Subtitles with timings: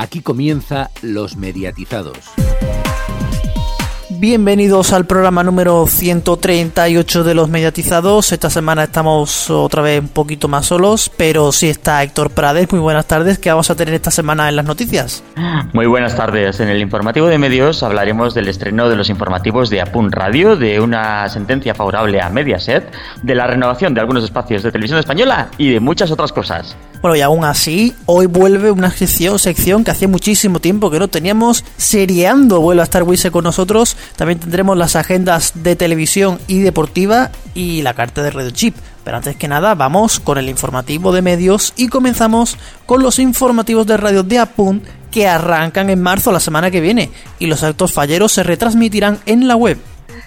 [0.00, 2.39] Aquí comienza Los Mediatizados.
[4.20, 8.32] Bienvenidos al programa número 138 de los mediatizados.
[8.32, 12.70] Esta semana estamos otra vez un poquito más solos, pero sí está Héctor Prades.
[12.70, 13.38] Muy buenas tardes.
[13.38, 15.24] ¿Qué vamos a tener esta semana en las noticias?
[15.72, 16.60] Muy buenas tardes.
[16.60, 20.80] En el informativo de medios hablaremos del estreno de los informativos de Apun Radio, de
[20.80, 22.92] una sentencia favorable a Mediaset,
[23.22, 26.76] de la renovación de algunos espacios de televisión española y de muchas otras cosas.
[27.00, 31.08] Bueno, y aún así, hoy vuelve una sección, sección que hacía muchísimo tiempo que no
[31.08, 32.60] teníamos, seriando.
[32.60, 33.96] Vuelve a estar Wise con nosotros.
[34.16, 38.76] También tendremos las agendas de televisión y deportiva y la carta de Radio Chip.
[39.04, 43.86] Pero antes que nada, vamos con el informativo de medios y comenzamos con los informativos
[43.86, 47.92] de radio de Apun que arrancan en marzo la semana que viene y los actos
[47.92, 49.78] falleros se retransmitirán en la web.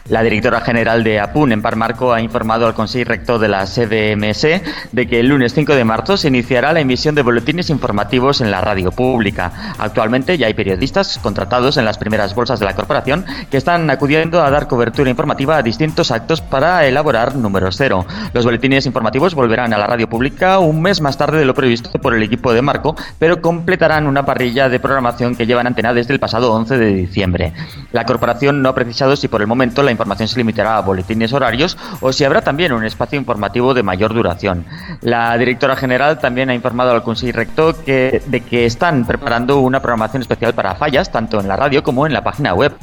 [0.09, 4.61] La directora general de APUN en Parmarco ha informado al Consejo Rector de la CDMS
[4.91, 8.51] de que el lunes 5 de marzo se iniciará la emisión de boletines informativos en
[8.51, 9.73] la radio pública.
[9.77, 14.43] Actualmente ya hay periodistas contratados en las primeras bolsas de la corporación que están acudiendo
[14.43, 18.05] a dar cobertura informativa a distintos actos para elaborar números cero.
[18.33, 21.89] Los boletines informativos volverán a la radio pública un mes más tarde de lo previsto
[22.01, 26.13] por el equipo de Marco, pero completarán una parrilla de programación que llevan antena desde
[26.13, 27.53] el pasado 11 de diciembre.
[27.93, 31.31] La corporación no ha precisado si por el momento la información se limitará a boletines
[31.31, 34.65] horarios o si habrá también un espacio informativo de mayor duración.
[35.01, 40.21] La directora general también ha informado al Consejo Rector de que están preparando una programación
[40.21, 42.73] especial para fallas, tanto en la radio como en la página web.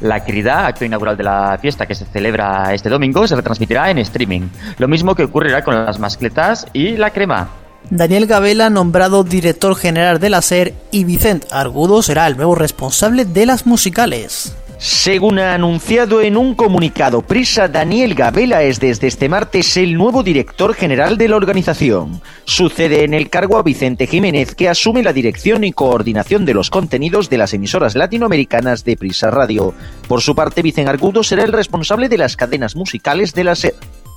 [0.00, 3.98] La Crida, acto inaugural de la fiesta que se celebra este domingo, se retransmitirá en
[3.98, 4.48] streaming.
[4.78, 7.48] Lo mismo que ocurrirá con las mascletas y la crema.
[7.88, 13.24] Daniel Gabela, nombrado director general de la SER, y Vicente Argudo será el nuevo responsable
[13.24, 14.56] de las musicales.
[14.78, 20.22] Según ha anunciado en un comunicado Prisa, Daniel Gabela es desde este martes el nuevo
[20.22, 22.20] director general de la organización.
[22.44, 26.68] Sucede en el cargo a Vicente Jiménez, que asume la dirección y coordinación de los
[26.68, 29.72] contenidos de las emisoras latinoamericanas de Prisa Radio.
[30.08, 33.74] Por su parte, Vicente Argudo será el responsable de las cadenas musicales de la SER.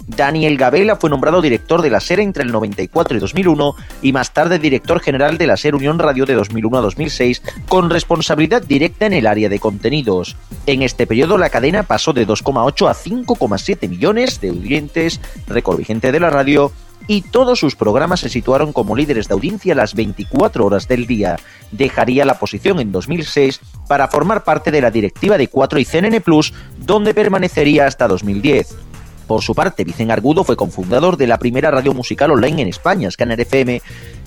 [0.08, 4.34] Daniel Gabela fue nombrado director de la SER entre el 94 y 2001 y más
[4.34, 9.06] tarde director general de la SER Unión Radio de 2001 a 2006 con responsabilidad directa
[9.06, 10.36] en el área de contenidos.
[10.66, 16.12] En este periodo la cadena pasó de 2,8 a 5,7 millones de oyentes, récord vigente
[16.12, 16.72] de la radio,
[17.08, 21.38] y todos sus programas se situaron como líderes de audiencia las 24 horas del día.
[21.72, 26.22] Dejaría la posición en 2006 para formar parte de la directiva de 4 y CNN
[26.22, 28.76] Plus, donde permanecería hasta 2010.
[29.30, 33.12] Por su parte, Vicente Argudo fue cofundador de la primera radio musical online en España,
[33.12, 33.80] Scanner FM,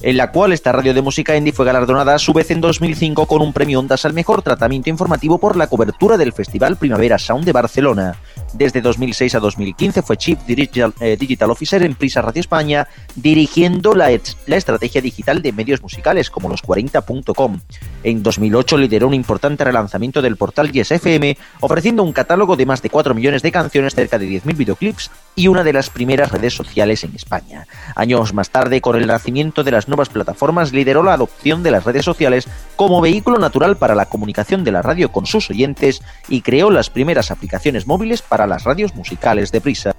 [0.03, 3.27] en la cual esta radio de música indie fue galardonada a su vez en 2005
[3.27, 7.45] con un premio Ondas al mejor tratamiento informativo por la cobertura del Festival Primavera Sound
[7.45, 8.17] de Barcelona.
[8.53, 14.11] Desde 2006 a 2015 fue Chief eh, Digital, Officer en Prisa Radio España, dirigiendo la,
[14.47, 17.61] la estrategia digital de medios musicales como los40.com.
[18.03, 22.91] En 2008 lideró un importante relanzamiento del portal YesFM, ofreciendo un catálogo de más de
[22.91, 27.05] 4 millones de canciones, cerca de 10.000 videoclips y una de las primeras redes sociales
[27.05, 27.67] en España.
[27.95, 31.85] Años más tarde, con el nacimiento de las nuevas plataformas, lideró la adopción de las
[31.85, 36.41] redes sociales como vehículo natural para la comunicación de la radio con sus oyentes y
[36.41, 39.95] creó las primeras aplicaciones móviles para las radios musicales de prisa.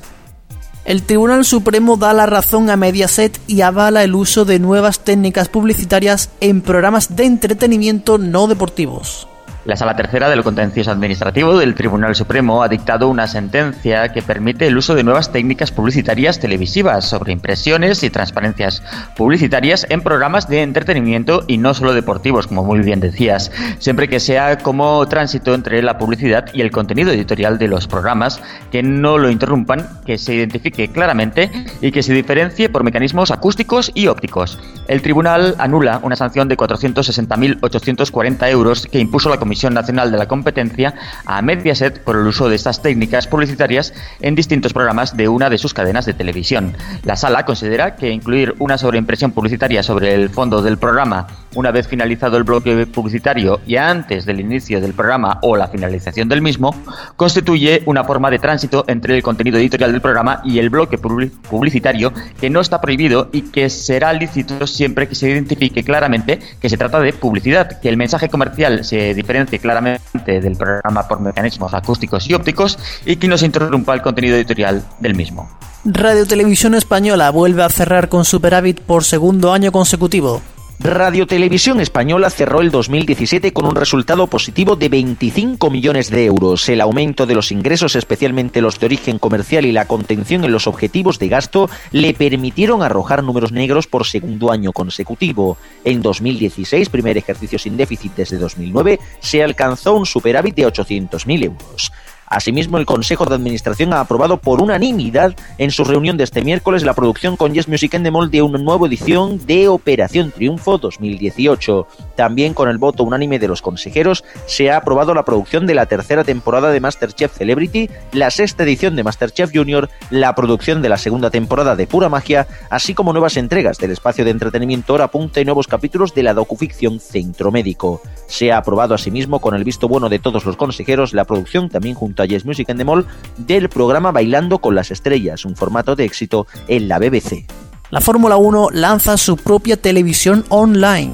[0.86, 5.48] El Tribunal Supremo da la razón a Mediaset y avala el uso de nuevas técnicas
[5.48, 9.28] publicitarias en programas de entretenimiento no deportivos.
[9.66, 14.68] La Sala Tercera del Contencioso Administrativo del Tribunal Supremo ha dictado una sentencia que permite
[14.68, 18.84] el uso de nuevas técnicas publicitarias televisivas sobre impresiones y transparencias
[19.16, 24.19] publicitarias en programas de entretenimiento y no solo deportivos, como muy bien decías, siempre que
[24.19, 29.18] sea como tránsito entre la publicidad y el contenido editorial de los programas, que no
[29.18, 31.50] lo interrumpan, que se identifique claramente
[31.80, 34.59] y que se diferencie por mecanismos acústicos y ópticos.
[34.90, 40.18] El tribunal anula una sanción de 460.840 euros que impuso la Comisión Comisión Nacional de
[40.18, 40.96] la Competencia
[41.28, 45.59] a Mediaset por el uso de estas técnicas publicitarias en distintos programas de una de
[45.59, 46.75] sus cadenas de televisión.
[47.03, 51.88] La sala considera que incluir una sobreimpresión publicitaria sobre el fondo del programa una vez
[51.88, 56.75] finalizado el bloque publicitario y antes del inicio del programa o la finalización del mismo,
[57.16, 62.12] constituye una forma de tránsito entre el contenido editorial del programa y el bloque publicitario
[62.42, 66.78] que no está prohibido y que será lícito siempre que se identifique claramente que se
[66.78, 72.30] trata de publicidad, que el mensaje comercial se diferencia claramente del programa por mecanismos acústicos
[72.30, 75.50] y ópticos y que no se interrumpa el contenido editorial del mismo.
[75.86, 80.42] Radio Televisión Española vuelve a cerrar con superávit por segundo año consecutivo.
[80.83, 86.68] Radio Televisión Española cerró el 2017 con un resultado positivo de 25 millones de euros.
[86.68, 90.68] El aumento de los ingresos, especialmente los de origen comercial y la contención en los
[90.68, 95.57] objetivos de gasto, le permitieron arrojar números negros por segundo año consecutivo.
[95.85, 101.94] En 2016, primer ejercicio sin déficit desde 2009, se alcanzó un superávit de 800.000 euros.
[102.33, 106.83] Asimismo, el Consejo de Administración ha aprobado por unanimidad en su reunión de este miércoles
[106.83, 111.88] la producción con Yes Music Endemol de una nueva edición de Operación Triunfo 2018.
[112.15, 115.85] También con el voto unánime de los consejeros se ha aprobado la producción de la
[115.85, 120.97] tercera temporada de Masterchef Celebrity, la sexta edición de Masterchef Junior, la producción de la
[120.97, 125.39] segunda temporada de Pura Magia, así como nuevas entregas del espacio de entretenimiento Hora Punta
[125.39, 128.01] y nuevos capítulos de la docuficción Centro Médico.
[128.25, 131.94] Se ha aprobado asimismo con el visto bueno de todos los consejeros la producción también
[131.94, 133.06] junto a Yes Music and the Mall
[133.38, 137.46] del programa Bailando con las Estrellas, un formato de éxito en la BBC.
[137.92, 141.14] La Fórmula 1 lanza su propia televisión online.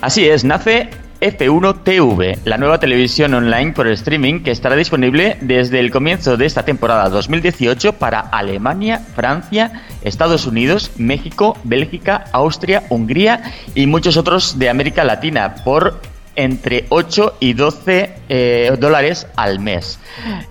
[0.00, 0.88] Así es, nace
[1.20, 6.46] F1 TV, la nueva televisión online por streaming que estará disponible desde el comienzo de
[6.46, 14.58] esta temporada 2018 para Alemania, Francia, Estados Unidos, México, Bélgica, Austria, Hungría y muchos otros
[14.58, 16.00] de América Latina por
[16.36, 19.98] entre 8 y 12 eh, dólares al mes.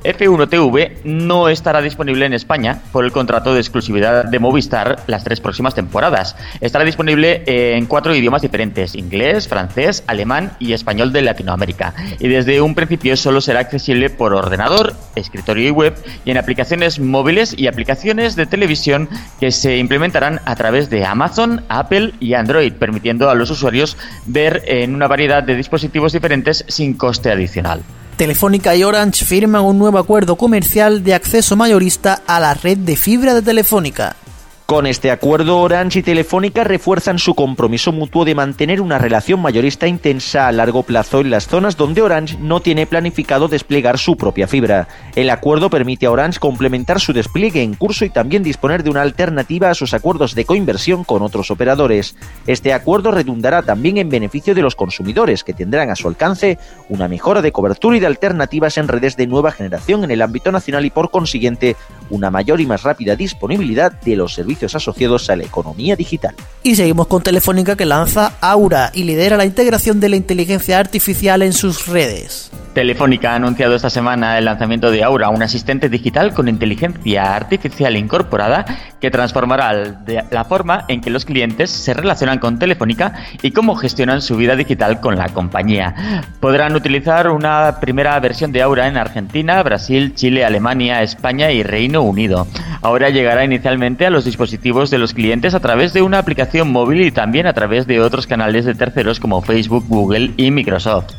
[0.04, 5.24] F1 TV no estará disponible en España por el contrato de exclusividad de Movistar las
[5.24, 6.36] tres próximas temporadas.
[6.62, 11.94] Estará disponible en cuatro idiomas diferentes, inglés, francés, alemán y español de Latinoamérica.
[12.20, 17.00] Y desde un principio solo será accesible por ordenador, escritorio y web y en aplicaciones
[17.00, 19.10] móviles y aplicaciones de televisión
[19.40, 24.64] que se implementarán a través de Amazon, Apple y Android, permitiendo a los usuarios ver
[24.66, 25.75] en una variedad de dispositivos
[26.14, 27.82] diferentes sin coste adicional.
[28.18, 32.96] Telefónica y Orange firman un nuevo acuerdo comercial de acceso mayorista a la red de
[32.96, 34.16] fibra de Telefónica.
[34.66, 39.86] Con este acuerdo, Orange y Telefónica refuerzan su compromiso mutuo de mantener una relación mayorista
[39.86, 44.48] intensa a largo plazo en las zonas donde Orange no tiene planificado desplegar su propia
[44.48, 44.88] fibra.
[45.16, 49.04] El acuerdo permite a Orange complementar su despliegue en curso y también disponer de una
[49.04, 52.16] alternativa a sus acuerdos de coinversión con otros operadores.
[52.48, 56.58] Este acuerdo redundará también en beneficio de los consumidores, que tendrán a su alcance
[56.90, 60.52] una mejora de cobertura y de alternativas en redes de nueva generación en el ámbito
[60.52, 61.76] nacional y por consiguiente
[62.10, 66.36] una mayor y más rápida disponibilidad de los servicios asociados a la economía digital.
[66.64, 71.42] Y seguimos con Telefónica que lanza Aura y lidera la integración de la inteligencia artificial
[71.42, 72.52] en sus redes.
[72.76, 77.96] Telefónica ha anunciado esta semana el lanzamiento de Aura, un asistente digital con inteligencia artificial
[77.96, 78.66] incorporada
[79.00, 84.22] que transformará la forma en que los clientes se relacionan con Telefónica y cómo gestionan
[84.22, 86.22] su vida digital con la compañía.
[86.42, 92.02] Podrán utilizar una primera versión de Aura en Argentina, Brasil, Chile, Alemania, España y Reino
[92.02, 92.46] Unido.
[92.82, 97.04] Ahora llegará inicialmente a los dispositivos de los clientes a través de una aplicación móvil
[97.04, 101.14] y también a través de otros canales de terceros como Facebook, Google y Microsoft.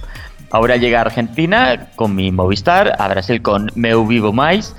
[0.57, 4.75] Ahora llega a Argentina con mi Movistar, a Brasil con Meu Vivo Mais,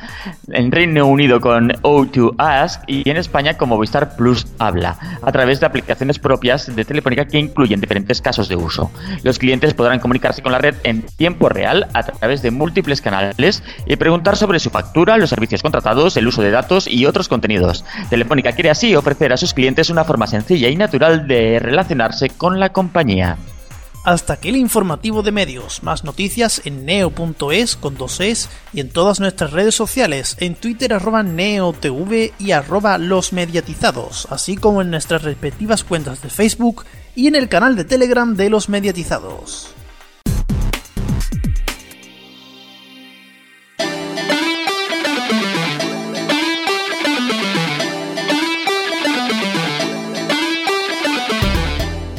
[0.51, 5.59] en Reino Unido con O2 Ask y en España con Movistar Plus Habla, a través
[5.59, 8.89] de aplicaciones propias de Telefónica que incluyen diferentes casos de uso.
[9.21, 13.61] Los clientes podrán comunicarse con la red en tiempo real a través de múltiples canales
[13.85, 17.85] y preguntar sobre su factura, los servicios contratados, el uso de datos y otros contenidos.
[18.09, 22.59] Telefónica quiere así ofrecer a sus clientes una forma sencilla y natural de relacionarse con
[22.59, 23.37] la compañía.
[24.07, 25.83] Hasta aquí el informativo de medios.
[25.83, 30.93] Más noticias en neo.es con dos es y en todas nuestras redes sociales, en Twitter
[30.93, 36.85] arroba neotv y arroba los mediatizados, así como en nuestras respectivas cuentas de Facebook
[37.15, 39.76] y en el canal de Telegram de los mediatizados.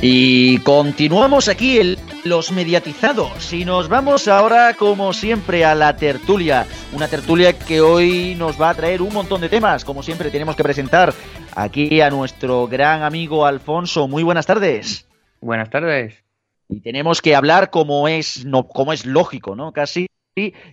[0.01, 6.67] Y continuamos aquí en los mediatizados y nos vamos ahora como siempre a la tertulia,
[6.93, 10.55] una tertulia que hoy nos va a traer un montón de temas, como siempre tenemos
[10.55, 11.13] que presentar
[11.57, 14.07] aquí a nuestro gran amigo Alfonso.
[14.07, 15.09] Muy buenas tardes.
[15.41, 16.23] Buenas tardes.
[16.69, 19.73] Y tenemos que hablar como es no como es lógico, ¿no?
[19.73, 20.07] Casi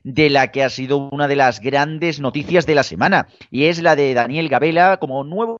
[0.04, 3.82] de la que ha sido una de las grandes noticias de la semana y es
[3.82, 5.60] la de Daniel Gabela como nuevo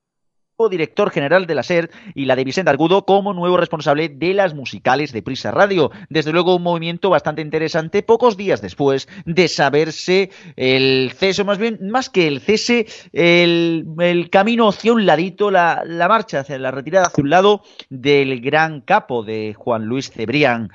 [0.70, 4.54] director general de la SER y la de Vicente Argudo como nuevo responsable de las
[4.54, 5.92] musicales de Prisa Radio.
[6.10, 11.80] Desde luego un movimiento bastante interesante pocos días después de saberse el cese, más bien,
[11.82, 13.86] más que el cese, el,
[14.32, 19.24] camino hacia un ladito, la, marcha hacia la retirada hacia un lado del gran capo
[19.24, 20.70] de Juan Luis Cebrián.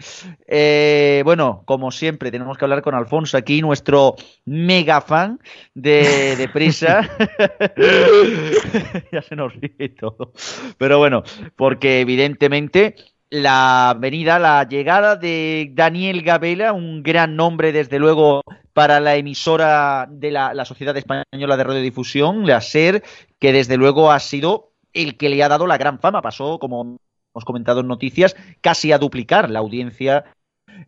[0.47, 5.41] Eh, bueno, como siempre, tenemos que hablar con Alfonso aquí, nuestro mega fan
[5.75, 7.09] de, de Prisa.
[9.13, 9.70] ya se nos ríe
[10.01, 10.33] todo.
[10.79, 11.23] Pero bueno,
[11.57, 12.97] porque evidentemente
[13.31, 20.09] la venida, la llegada de Daniel Gabela, un gran nombre desde luego para la emisora
[20.11, 23.03] de la, Sociedad Española de Radiodifusión, la SER,
[23.39, 26.23] que desde luego ha sido el que le ha dado la gran fama.
[26.23, 26.99] Pasó, como
[27.35, 30.25] hemos comentado en noticias, casi a duplicar la audiencia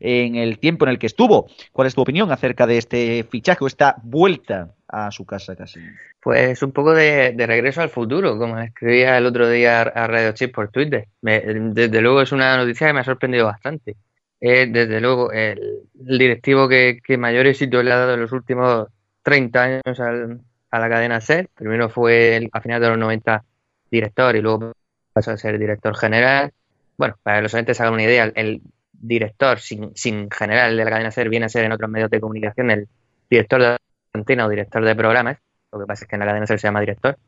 [0.00, 1.48] en el tiempo en el que estuvo.
[1.72, 5.80] ¿Cuál es tu opinión acerca de este fichaje o esta vuelta a su casa casi?
[6.20, 10.54] Pues un poco de, regreso al futuro, como escribía el otro día a Radio Chip
[10.54, 11.08] por Twitter.
[11.20, 13.96] desde luego es una noticia que me ha sorprendido bastante.
[14.38, 18.88] desde luego, el, directivo que, mayor éxito le ha dado en los últimos
[19.22, 21.48] 30 años a la cadena SER.
[21.54, 23.44] Primero fue a finales de los 90
[23.90, 24.72] director y luego
[25.12, 26.52] pasó a ser director general.
[26.96, 28.62] Bueno, para que los oyentes hagan una idea, el,
[29.02, 32.20] director sin, sin general de la cadena SER viene a ser en otros medios de
[32.20, 32.88] comunicación el
[33.28, 33.76] director de
[34.12, 35.38] antena o director de programas,
[35.72, 37.18] lo que pasa es que en la cadena SER se llama director,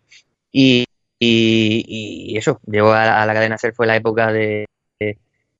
[0.53, 0.85] y,
[1.19, 4.67] y, eso, llegó a, la cadena SER fue la época de...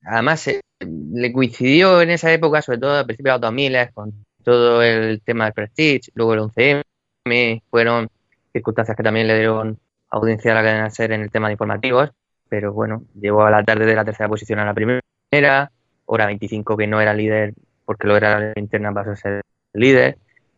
[0.03, 4.25] además, eh, le coincidió en esa época, sobre todo a principios de los 2000, con
[4.43, 8.09] todo el tema del Prestige, luego el 11M, fueron
[8.53, 9.79] circunstancias que también le dieron
[10.09, 12.11] audiencia a la cadena SER en el tema de informativos,
[12.47, 15.71] pero bueno, llegó a la tarde de la tercera posición a la primera,
[16.05, 17.53] hora 25 que no era líder
[17.85, 19.41] porque lo era la interna pasó a ser
[19.73, 20.17] líder.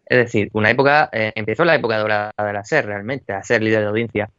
[0.10, 3.62] Es decir, una época, eh, empezó la época dorada de la SER realmente, a ser
[3.62, 4.30] líder de audiencia,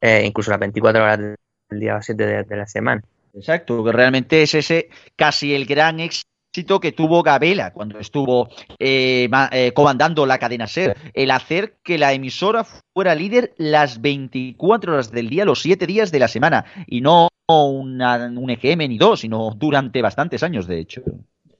[0.00, 3.02] eh, incluso las 24 horas del día 7 de, la semana.
[3.34, 9.28] Exacto, que realmente es ese casi el gran éxito que tuvo Gabela cuando estuvo eh,
[9.74, 15.28] comandando la cadena SER, el hacer que la emisora fuera líder las 24 horas del
[15.28, 20.02] día, los 7 días de la semana, y no un EGM ni dos, sino durante
[20.02, 21.02] bastantes años, de hecho.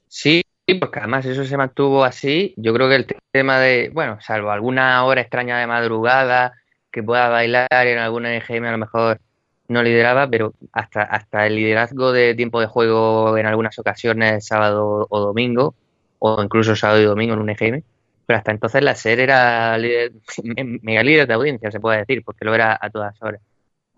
[0.07, 0.43] Sí,
[0.75, 2.55] porque además eso se mantuvo así.
[2.57, 6.53] Yo creo que el tema de, bueno, salvo alguna hora extraña de madrugada
[6.91, 9.21] que pueda bailar en alguna EGM a lo mejor
[9.69, 15.07] no lideraba, pero hasta, hasta el liderazgo de tiempo de juego en algunas ocasiones sábado
[15.09, 15.75] o domingo,
[16.19, 17.83] o incluso sábado y domingo en un EGM,
[18.27, 19.79] pero hasta entonces la SER era
[20.83, 23.41] mega líder de audiencia, se puede decir, porque lo era a todas horas.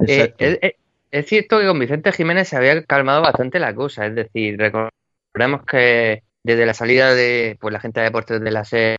[0.06, 0.76] Eh, eh,
[1.10, 5.64] es cierto que con Vicente Jiménez se había calmado bastante la cosa, es decir, recordemos
[5.66, 8.96] que desde la salida de pues, la gente de deportes de la SER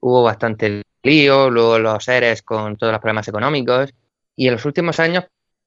[0.00, 3.94] hubo bastante lío, luego los seres con todos los problemas económicos,
[4.36, 5.24] y en los últimos años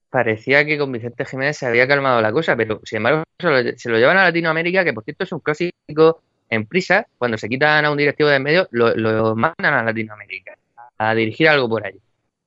[0.09, 3.97] parecía que con Vicente Jiménez se había calmado la cosa, pero sin embargo se lo,
[3.97, 7.91] llevan a Latinoamérica, que por cierto es un clásico en prisa, cuando se quitan a
[7.91, 10.57] un directivo de medio, lo, lo mandan a Latinoamérica,
[10.97, 11.99] a dirigir algo por allí.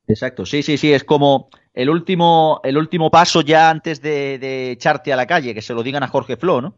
[0.09, 5.13] Exacto, sí, sí, sí, es como el último, el último paso ya antes de, echarte
[5.13, 6.77] a la calle, que se lo digan a Jorge Flo, ¿no?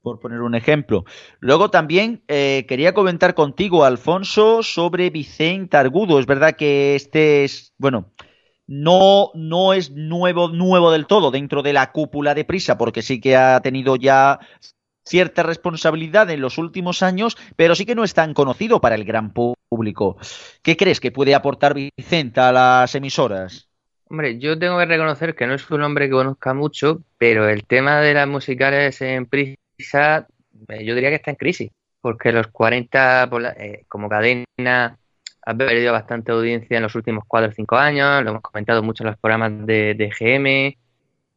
[0.00, 1.04] Por poner un ejemplo.
[1.40, 6.18] Luego también eh, quería comentar contigo, Alfonso, sobre Vicente Argudo.
[6.20, 8.12] Es verdad que este es, bueno,
[8.68, 13.20] no, no es nuevo, nuevo del todo dentro de la cúpula de prisa, porque sí
[13.20, 14.38] que ha tenido ya
[15.08, 19.04] cierta responsabilidad en los últimos años, pero sí que no es tan conocido para el
[19.04, 20.18] gran público.
[20.62, 23.68] ¿Qué crees que puede aportar Vicente a las emisoras?
[24.10, 27.64] Hombre, yo tengo que reconocer que no es un hombre que conozca mucho, pero el
[27.66, 31.70] tema de las musicales en prisa, eh, yo diría que está en crisis,
[32.00, 34.98] porque los 40 eh, como cadena
[35.46, 39.04] ha perdido bastante audiencia en los últimos 4 o 5 años, lo hemos comentado mucho
[39.04, 40.76] en los programas de, de GM,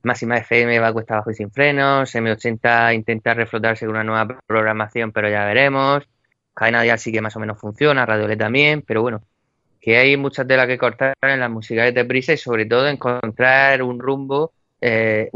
[0.04, 2.14] Máxima FM va a cuesta bajo y sin frenos.
[2.16, 6.08] M80 intenta reflotarse con una nueva programación, pero ya veremos.
[6.54, 9.22] Cadena Dial sí que más o menos funciona, Radio Le también, pero bueno,
[9.80, 13.82] que hay muchas las que cortar en las musicales de prisa y sobre todo encontrar
[13.84, 15.30] un rumbo, eh,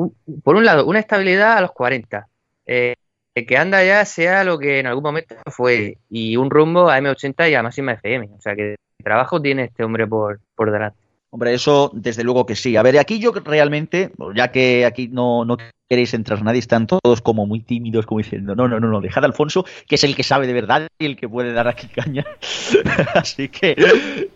[0.43, 2.27] por un lado, una estabilidad a los 40,
[2.65, 2.95] eh,
[3.36, 7.51] que anda ya sea lo que en algún momento fue, y un rumbo a M80
[7.51, 8.29] y a Máxima FM.
[8.38, 10.98] O sea que trabajo tiene este hombre por, por delante.
[11.31, 12.77] Hombre, eso desde luego que sí.
[12.77, 15.57] A ver, aquí yo realmente, ya que aquí no, no
[15.89, 19.25] queréis entrar nadie, están todos como muy tímidos, como diciendo, no, no, no, no, dejad
[19.25, 21.88] a Alfonso, que es el que sabe de verdad y el que puede dar aquí
[21.88, 22.25] caña.
[23.15, 23.75] así que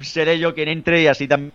[0.01, 1.53] seré yo quien entre y así también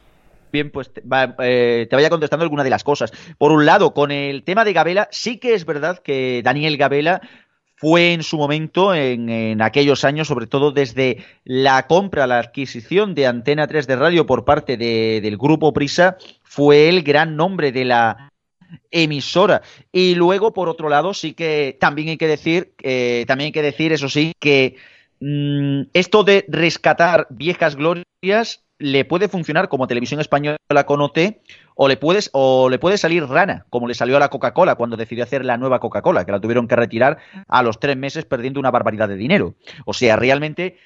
[0.71, 1.03] pues te,
[1.41, 3.13] eh, te, vaya contestando alguna de las cosas.
[3.39, 7.21] Por un lado, con el tema de Gabela, sí que es verdad que Daniel Gabela
[7.77, 13.27] fue en su momento, en, aquellos años, sobre todo desde la compra, la adquisición de
[13.27, 18.33] Antena 3 de radio por parte del grupo Prisa, fue el gran nombre de la
[18.91, 19.61] emisora.
[19.93, 23.63] Y luego, por otro lado, sí que también hay que decir, eh, también hay que
[23.63, 24.77] decir, eso sí, que
[25.21, 31.19] mm, esto de rescatar viejas glorias le puede funcionar como televisión española con OT
[31.77, 34.97] o le, puedes, o le puede salir rana, como le salió a la Coca-Cola cuando
[34.97, 38.61] decidió hacer la nueva Coca-Cola, que la tuvieron que retirar a los tres meses perdiendo
[38.61, 39.55] una barbaridad de dinero.
[39.85, 40.77] O sea, realmente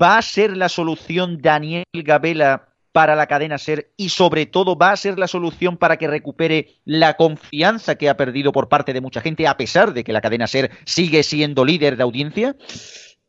[0.00, 4.90] va a ser la solución Daniel Gabela para la cadena SER y sobre todo va
[4.90, 9.00] a ser la solución para que recupere la confianza que ha perdido por parte de
[9.00, 12.56] mucha gente a pesar de que la cadena SER sigue siendo líder de audiencia?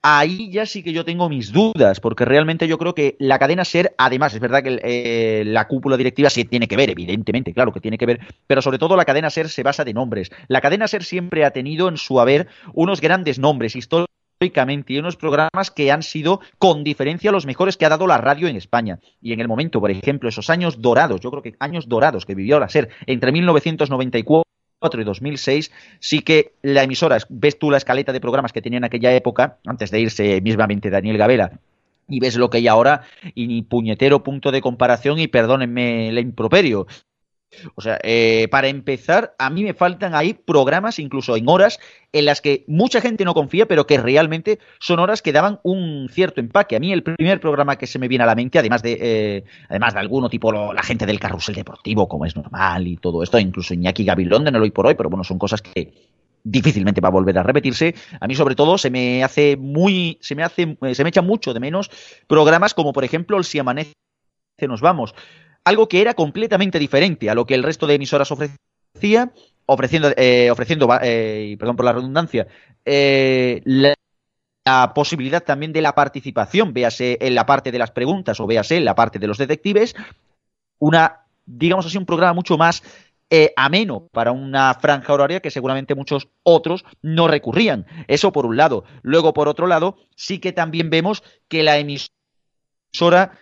[0.02, 3.66] Ahí ya sí que yo tengo mis dudas, porque realmente yo creo que la cadena
[3.66, 7.74] SER, además, es verdad que eh, la cúpula directiva sí tiene que ver, evidentemente, claro
[7.74, 10.32] que tiene que ver, pero sobre todo la cadena SER se basa de nombres.
[10.48, 15.18] La cadena SER siempre ha tenido en su haber unos grandes nombres históricamente y unos
[15.18, 19.00] programas que han sido con diferencia los mejores que ha dado la radio en España.
[19.22, 22.36] Y en el momento, por ejemplo, esos años dorados, yo creo que años dorados que
[22.36, 24.44] vivió la SER entre 1994
[24.82, 28.86] y 2006, sí que la emisora, ves tú la escaleta de programas que tenía en
[28.86, 31.60] aquella época, antes de irse mismamente Daniel Gavela,
[32.08, 33.02] y ves lo que hay ahora,
[33.36, 36.88] y ni puñetero punto de comparación, y perdónenme el improperio.
[37.76, 41.80] O sea, eh, para empezar, a mí me faltan ahí programas, incluso en horas,
[42.12, 46.10] en las que mucha gente no confía, pero que realmente son horas que daban un
[46.12, 46.76] cierto empaque.
[46.76, 49.44] A mí el primer programa que se me viene a la mente, además de, eh,
[49.68, 53.40] además de alguno tipo la gente del carrusel deportivo, como es normal y todo esto,
[53.40, 55.94] incluso Iñaki Gabilón de no lo hoy por hoy, pero bueno, son cosas que
[56.44, 57.96] difícilmente va a volver a repetirse.
[58.20, 61.54] A mí, sobre todo, se me hace muy, se me hace, se me echa mucho
[61.54, 61.90] de menos
[62.28, 63.94] programas como, por ejemplo, el Si amanece
[64.68, 65.16] nos vamos
[65.70, 69.32] algo que era completamente diferente a lo que el resto de emisoras ofrecía,
[69.66, 72.48] ofreciendo, eh, ofreciendo eh, perdón por la redundancia,
[72.84, 73.96] eh, la,
[74.94, 78.86] posibilidad también de la participación, véase en la parte de las preguntas o véase en
[78.86, 79.96] la parte de los detectives,
[80.78, 82.84] una, digamos así, un programa mucho más
[83.56, 87.86] ameno para una franja horaria que seguramente muchos otros no recurrían.
[88.08, 88.86] Eso por un lado.
[89.02, 93.40] Luego, por otro lado, sí que también vemos que la emisora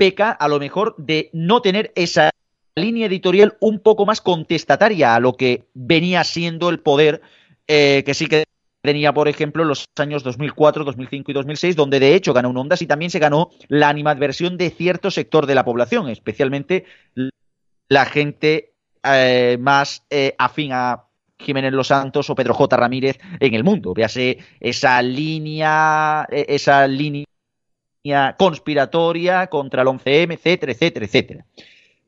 [0.00, 2.30] peca a lo mejor de no tener esa
[2.74, 7.20] línea editorial un poco más contestataria a lo que venía siendo el poder
[7.68, 8.44] eh, que sí que
[8.80, 12.56] tenía, por ejemplo, en los años 2004, 2005 y 2006, donde de hecho ganó un
[12.56, 16.86] Ondas y también se ganó la animadversión de cierto sector de la población, especialmente
[17.90, 18.72] la gente
[19.04, 21.04] eh, más eh, afín a
[21.38, 22.74] Jiménez Los Santos o Pedro J.
[22.74, 23.92] Ramírez en el mundo.
[23.92, 27.26] Véase esa línea, esa línea
[28.36, 31.46] conspiratoria contra el 11M, etcétera, etcétera, etcétera.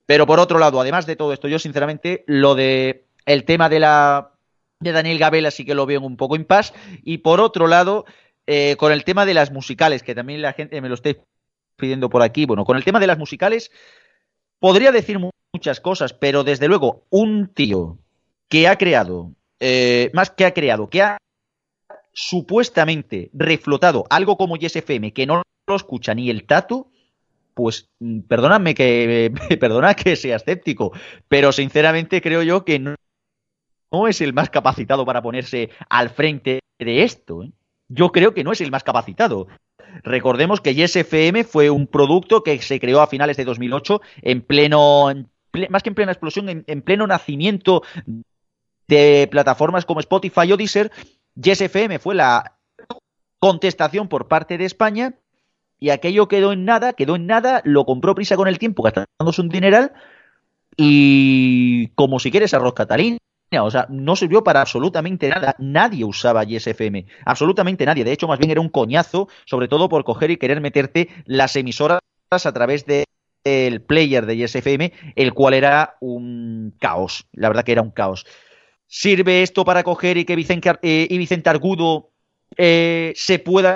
[0.07, 3.81] Pero por otro lado, además de todo esto, yo sinceramente lo de el tema de
[3.81, 4.33] la
[4.81, 6.75] de Daniel Gabela sí que lo veo un poco impas
[7.05, 8.05] y por otro lado
[8.47, 11.11] eh, con el tema de las musicales que también la gente me lo está
[11.77, 13.71] pidiendo por aquí, bueno, con el tema de las musicales
[14.59, 15.21] podría decir
[15.53, 17.99] muchas cosas, pero desde luego un tío
[18.49, 21.19] que ha creado eh, más que ha creado, que ha
[22.13, 26.91] supuestamente reflotado algo como YesFM, que no lo escucha ni el tato,
[27.55, 30.93] pues mm, perdóname que perdona que sea escéptico,
[31.29, 32.97] pero sinceramente creo yo que no,
[34.09, 37.45] es el más capacitado para ponerse al frente de esto.
[37.45, 37.53] ¿eh?
[37.89, 39.49] Yo creo que no es el más capacitado.
[40.03, 45.13] Recordemos que YesFM fue un producto que se creó a finales de 2008 en pleno,
[45.69, 47.83] más que en plena explosión, en, en pleno nacimiento
[48.89, 50.91] de plataformas como Spotify o Deezer.
[51.35, 52.57] YesFM fue la
[53.39, 55.15] contestación por parte de España
[55.79, 59.41] y aquello quedó en nada, quedó en nada, lo compró prisa con el tiempo, gastándose
[59.41, 59.93] un dineral,
[60.77, 63.19] y como si quieres arroz catalín.
[63.61, 65.55] O sea, no sirvió para absolutamente nada.
[65.59, 67.05] Nadie usaba YesFM.
[67.27, 68.03] Absolutamente nadie.
[68.03, 71.55] De hecho, más bien era un coñazo, sobre todo por coger y querer meterte las
[71.57, 77.27] emisoras a través del player de YesFM, el cual era un caos.
[77.33, 78.25] La verdad que era un caos.
[78.95, 82.11] ¿Sirve esto para coger y que Vicente, eh, Argudo
[82.59, 83.75] eh, se pueda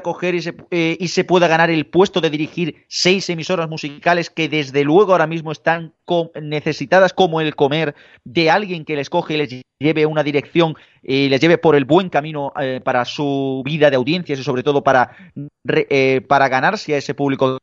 [0.00, 4.30] coger y se, eh, y se pueda ganar el puesto de dirigir seis emisoras musicales
[4.30, 5.92] que desde luego ahora mismo están
[6.40, 11.28] necesitadas como el comer de alguien que les coge y les lleve una dirección y
[11.30, 14.84] les lleve por el buen camino eh, para su vida de audiencias y sobre todo
[14.84, 15.32] para,
[16.28, 17.58] para ganarse a ese público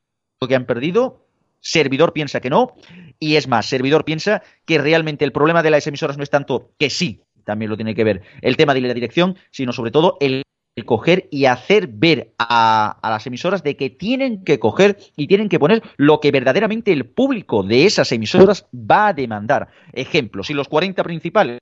[0.45, 1.20] que han perdido.
[1.61, 2.75] Servidor piensa que no.
[3.19, 6.71] Y es más, Servidor piensa que realmente el problema de las emisoras no es tanto
[6.77, 10.17] que sí, también lo tiene que ver el tema de la dirección, sino sobre todo
[10.19, 10.43] el
[10.85, 15.47] coger y hacer ver a, a, las emisoras de que tienen que coger y tienen
[15.47, 19.67] que poner lo que verdaderamente el público de esas emisoras va a demandar.
[19.93, 21.59] Ejemplo, si los 40 principales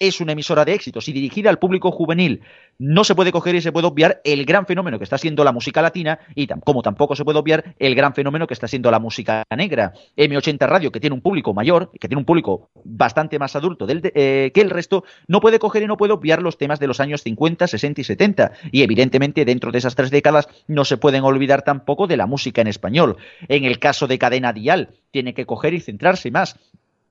[0.00, 2.40] es una emisora de éxitos y dirigida al público juvenil,
[2.78, 5.52] no se puede coger y se puede obviar el gran fenómeno que está siendo la
[5.52, 8.98] música latina y como tampoco se puede obviar el gran fenómeno que está siendo la
[8.98, 9.92] música negra.
[10.16, 14.50] M80 Radio, que tiene un público mayor, que tiene un público bastante más adulto eh,
[14.54, 17.22] que el resto, no puede coger y no puede obviar los temas de los años
[17.22, 18.52] 50, 60 y 70.
[18.72, 22.62] Y evidentemente dentro de esas tres décadas no se pueden olvidar tampoco de la música
[22.62, 23.18] en español.
[23.48, 26.56] En el caso de Cadena Dial, tiene que coger y centrarse más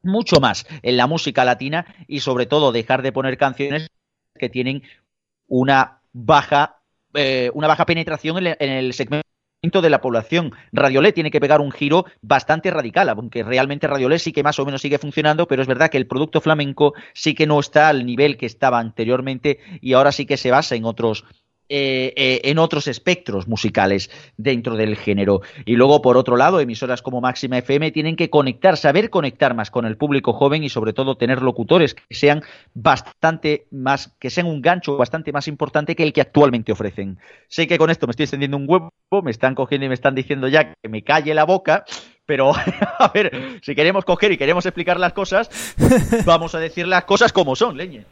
[0.01, 3.89] mucho más en la música latina y sobre todo dejar de poner canciones
[4.37, 4.83] que tienen
[5.47, 6.81] una baja,
[7.13, 9.23] eh, una baja penetración en, el segmento
[9.81, 10.53] de la población.
[10.71, 14.65] Radiolé tiene que pegar un giro bastante radical, aunque realmente Radiolé sí que más o
[14.65, 18.05] menos sigue funcionando, pero es verdad que el producto flamenco sí que no está al
[18.05, 21.25] nivel que estaba anteriormente y ahora sí que se basa en otros
[21.71, 25.41] eh, eh, en otros espectros musicales dentro del género.
[25.65, 29.69] Y luego, por otro lado, emisoras como Máxima FM tienen que conectar, saber conectar más
[29.69, 32.41] con el público joven y sobre todo tener locutores que sean
[32.73, 37.19] bastante más, que sean un gancho bastante más importante que el que actualmente ofrecen.
[37.47, 38.91] Sé que con esto me estoy extendiendo un huevo,
[39.23, 41.85] me están cogiendo y me están diciendo ya que me calle la boca,
[42.25, 42.51] pero
[42.99, 45.75] a ver, si queremos coger y queremos explicar las cosas,
[46.25, 48.05] vamos a decir las cosas como son, leñe.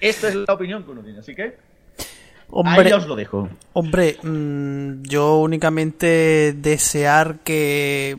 [0.00, 1.69] Esta es la opinión que uno tiene, así que
[2.50, 3.48] Hombre, Ahí os lo dejo.
[3.72, 8.18] Hombre, mmm, yo únicamente desear que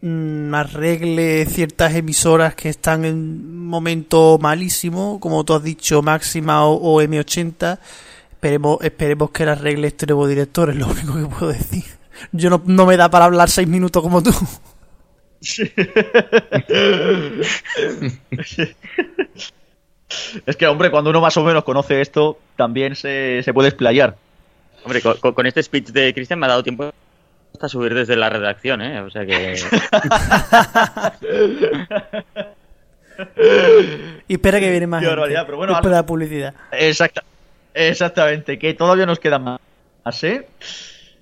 [0.00, 6.64] mmm, arregle ciertas emisoras que están en un momento malísimo, como tú has dicho, Máxima
[6.64, 7.78] o, o M80.
[8.30, 11.84] Esperemos, esperemos que la arregle este nuevo director, es lo único que puedo decir.
[12.32, 14.30] Yo no, no me da para hablar seis minutos como tú.
[20.46, 24.16] Es que, hombre, cuando uno más o menos conoce esto, también se, se puede explayar.
[24.84, 26.92] Hombre, con, con este speech de Cristian me ha dado tiempo
[27.52, 29.00] hasta subir desde la redacción, ¿eh?
[29.00, 29.54] O sea que...
[34.28, 35.02] y espera que viene más.
[35.02, 36.54] Qué barbaridad, pero bueno, espera la publicidad.
[36.72, 37.22] Exacta,
[37.74, 40.46] exactamente, que todavía nos queda más, ¿eh?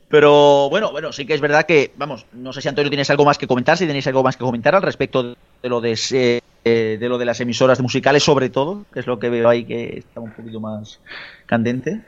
[0.08, 3.24] Pero bueno, bueno, sí que es verdad que, vamos, no sé si Antonio tienes algo
[3.24, 6.40] más que comentar, si tenéis algo más que comentar al respecto de lo de, eh,
[6.64, 9.98] de lo de las emisoras musicales, sobre todo, que es lo que veo ahí que
[9.98, 11.00] está un poquito más
[11.46, 12.00] candente.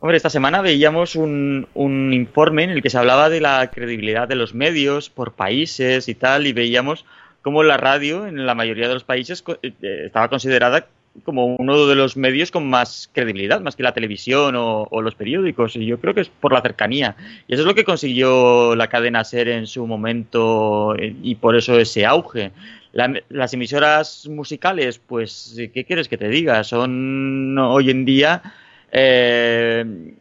[0.00, 4.28] Hombre, esta semana veíamos un, un, informe en el que se hablaba de la credibilidad
[4.28, 7.04] de los medios por países y tal, y veíamos
[7.42, 9.72] cómo la radio en la mayoría de los países eh,
[10.06, 10.86] estaba considerada
[11.24, 15.16] como uno de los medios con más credibilidad, más que la televisión o, o, los
[15.16, 15.74] periódicos.
[15.74, 17.16] Y yo creo que es por la cercanía.
[17.48, 21.76] Y eso es lo que consiguió la cadena SER en su momento y por eso
[21.76, 22.52] ese auge.
[22.98, 26.64] La, las emisoras musicales, pues, ¿qué quieres que te diga?
[26.64, 28.42] Son hoy en día
[28.90, 30.16] eh,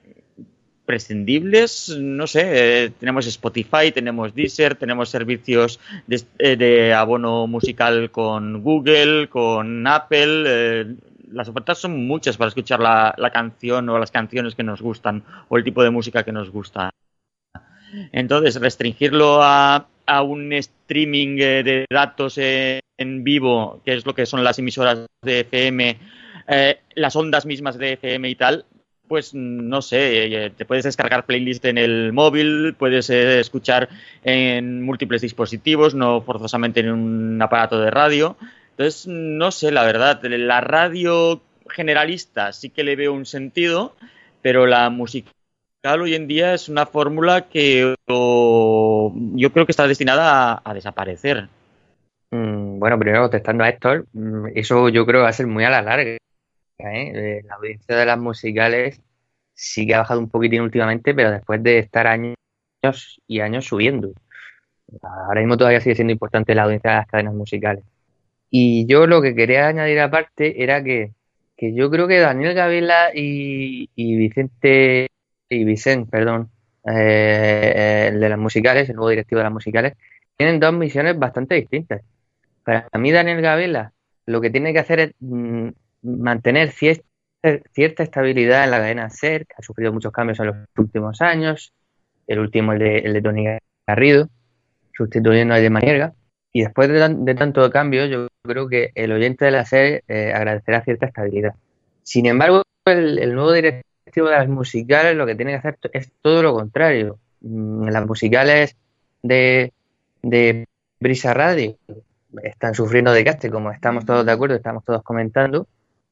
[0.85, 2.43] prescindibles, no sé,
[2.85, 10.97] eh, tenemos Spotify, tenemos Deezer, tenemos servicios de, eh, abono musical con Google, con Apple.
[11.31, 15.57] Las ofertas son muchas para escuchar la, canción o las canciones que nos gustan o
[15.57, 16.91] el tipo de música que nos gusta.
[18.11, 24.43] Entonces, restringirlo a, a un streaming de datos en vivo, que es lo que son
[24.43, 25.97] las emisoras de FM,
[26.47, 28.65] eh, las ondas mismas de FM y tal,
[29.07, 33.89] pues no sé, eh, te puedes descargar playlist en el móvil, puedes eh, escuchar
[34.23, 38.37] en múltiples dispositivos, no forzosamente en un aparato de radio.
[38.71, 43.95] Entonces, no sé, la verdad, la radio generalista sí que le veo un sentido,
[44.41, 44.89] pero la
[45.77, 51.49] musical hoy en día es una fórmula que yo creo que está destinada a, desaparecer.
[52.31, 54.07] Mm, bueno, primero contestando a Héctor,
[54.55, 56.17] eso yo creo que va a ser muy a la larga.
[56.79, 57.41] ¿eh?
[57.45, 59.01] La audiencia de las musicales
[59.53, 62.35] sí que ha bajado un poquitín últimamente, pero después de estar años
[63.27, 64.11] y años subiendo.
[65.01, 67.83] Ahora mismo todavía sigue siendo importante la audiencia de las cadenas musicales.
[68.49, 71.11] Y yo lo que quería añadir aparte era que,
[71.59, 75.09] yo creo que Daniel Gavila y, y Vicente
[75.49, 76.49] y Vicente, perdón,
[76.85, 79.93] eh, el de las musicales, el nuevo directivo de las musicales,
[80.35, 82.01] tienen dos misiones bastante distintas.
[82.63, 83.93] Para mí Daniel Gavila
[84.27, 85.69] lo que tiene que hacer es mm,
[86.03, 87.03] mantener cierta,
[87.71, 91.73] cierta estabilidad en la cadena SER, que ha sufrido muchos cambios en los últimos años,
[92.27, 93.45] el último el de, el Tony
[93.87, 94.29] Garrido,
[94.93, 96.13] sustituyendo a de Manierga,
[96.51, 100.33] y después de, de, tanto cambio, yo creo que el oyente de la SER eh,
[100.33, 101.55] agradecerá cierta estabilidad.
[102.03, 103.87] Sin embargo, el, el, nuevo directivo
[104.25, 107.19] de las musicales lo que tiene que hacer es todo lo contrario.
[107.41, 108.75] Mm, las musicales
[109.21, 109.73] de,
[110.21, 110.67] de
[110.99, 111.77] Brisa Radio
[112.43, 115.67] están sufriendo de caste, como estamos todos de acuerdo, estamos todos comentando,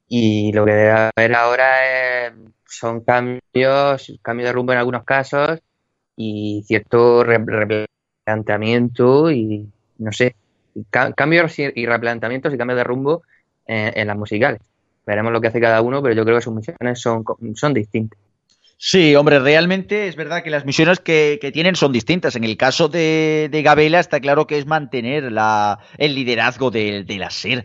[0.07, 2.33] y lo que debe haber ahora
[2.65, 5.59] son cambios, cambio de rumbo en algunos casos
[6.15, 10.35] y cierto replanteamiento y no sé,
[10.91, 13.23] cambios y replanteamientos y cambios de rumbo
[13.65, 14.61] en, en, las musicales.
[15.05, 17.23] Veremos lo que hace cada uno, pero yo creo que sus misiones son,
[17.55, 18.19] son distintas.
[18.77, 22.35] Sí, hombre, realmente es verdad que las misiones que, que tienen son distintas.
[22.35, 27.03] En el caso de, de, Gabela está claro que es mantener la, el liderazgo de,
[27.03, 27.63] de la SER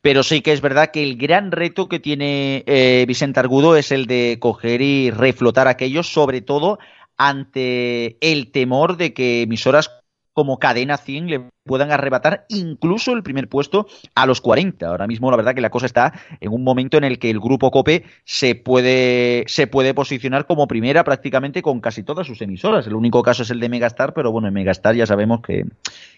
[0.00, 3.90] pero sí que es verdad que el gran reto que tiene eh, Vicente Argudo es
[3.92, 6.78] el de coger y reflotar aquellos, sobre todo
[7.16, 9.90] ante el temor de que emisoras
[10.38, 14.86] como cadena 100 le puedan arrebatar incluso el primer puesto a los 40.
[14.86, 17.40] Ahora mismo la verdad que la cosa está en un momento en el que el
[17.40, 22.86] grupo Cope se puede, se puede posicionar como primera prácticamente con casi todas sus emisoras.
[22.86, 25.64] El único caso es el de Megastar, pero bueno, en Megastar ya sabemos que,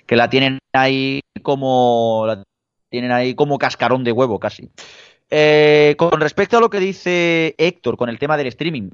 [0.04, 2.42] que la tienen ahí como la
[2.90, 4.68] tienen ahí como cascarón de huevo casi.
[5.30, 8.90] Eh, con respecto a lo que dice Héctor con el tema del streaming,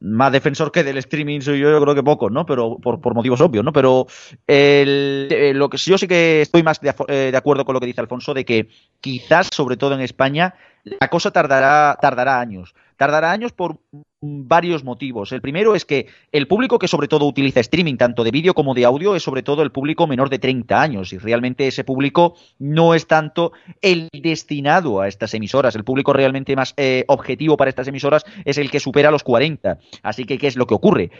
[0.00, 2.46] más defensor que del streaming soy yo, yo creo que poco, ¿no?
[2.46, 3.72] Pero por, motivos obvios, ¿no?
[3.72, 4.06] Pero
[4.46, 7.86] eh, lo que yo sí que estoy más de, eh, de, acuerdo con lo que
[7.86, 8.68] dice Alfonso de que
[9.00, 12.74] quizás, sobre todo en España, la cosa tardará, tardará años.
[12.96, 13.78] Tardará años por
[14.20, 15.32] varios motivos.
[15.32, 18.74] El primero es que el público que sobre todo utiliza streaming, tanto de vídeo como
[18.74, 21.12] de audio, es sobre todo el público menor de 30 años.
[21.12, 23.52] Y realmente ese público no es tanto
[23.82, 25.74] el destinado a estas emisoras.
[25.76, 29.78] El público realmente más eh, objetivo para estas emisoras es el que supera los 40.
[30.02, 31.10] Así que, ¿qué es lo que ocurre?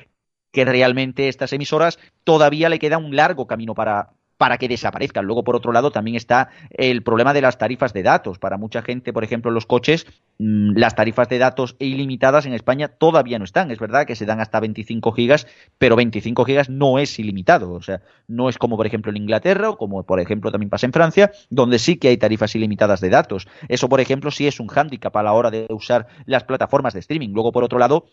[0.53, 5.25] que realmente estas emisoras todavía le queda un largo camino para, para que desaparezcan.
[5.25, 8.39] Luego, por otro lado, también está el problema de las tarifas de datos.
[8.39, 10.07] Para mucha gente, por ejemplo, los coches,
[10.39, 13.71] mm, las tarifas de datos ilimitadas en España todavía no están.
[13.71, 15.47] Es verdad que se dan hasta 25 gigas,
[15.79, 17.73] pero 25 gigas no es ilimitado.
[17.73, 20.87] O sea, no es como, por ejemplo, en Inglaterra o como, por ejemplo, también pasa
[20.87, 23.49] en Francia, donde sí que hay tarifas ilimitadas de datos.
[23.69, 27.01] Eso, por ejemplo, sí es un hándicap a la hora de usar las plataformas de
[27.01, 27.31] streaming.
[27.31, 28.07] Luego, por otro lado,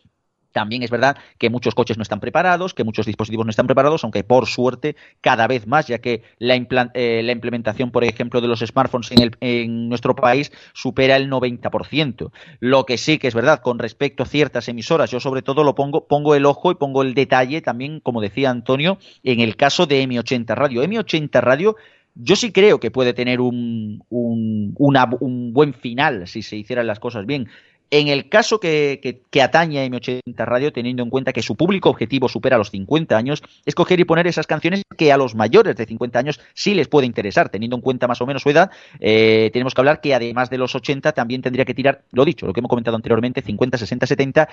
[0.54, 4.04] también es verdad que muchos coches no están preparados, que muchos dispositivos no están preparados,
[4.04, 6.56] aunque por suerte cada vez más, ya que la,
[6.94, 9.12] eh, implementación, por ejemplo, de los smartphones
[9.42, 12.32] en, nuestro país supera el 90%.
[12.60, 15.76] Lo que sí que es verdad con respecto a ciertas emisoras, yo sobre todo lo
[15.76, 19.86] pongo, pongo el ojo y pongo el detalle también, como decía Antonio, en el caso
[19.86, 20.84] de M80 Radio.
[20.84, 21.76] M80 Radio
[22.16, 27.00] yo sí creo que puede tener un, un, un, buen final si se hicieran las
[27.00, 27.50] cosas bien.
[27.96, 32.28] En el caso que, atañe a M80 Radio, teniendo en cuenta que su público objetivo
[32.28, 36.18] supera los 50 años, escoger y poner esas canciones que a los mayores de 50
[36.18, 38.72] años sí les puede interesar, teniendo en cuenta más o menos su edad.
[39.00, 42.48] Eh, tenemos que hablar que además de los 80 también tendría que tirar, lo dicho,
[42.48, 44.50] lo que hemos comentado anteriormente, 50, 60, 70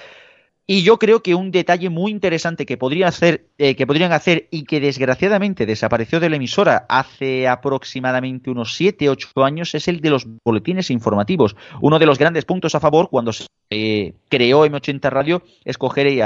[0.71, 4.47] y yo creo que un detalle muy interesante que, podría hacer, eh, que podrían hacer
[4.53, 10.01] y que desgraciadamente desapareció de la emisora hace aproximadamente unos 7, 8 años es el
[10.01, 11.57] de los boletines informativos.
[11.81, 16.21] Uno de los grandes puntos a favor cuando se creó M80 Radio es coger, y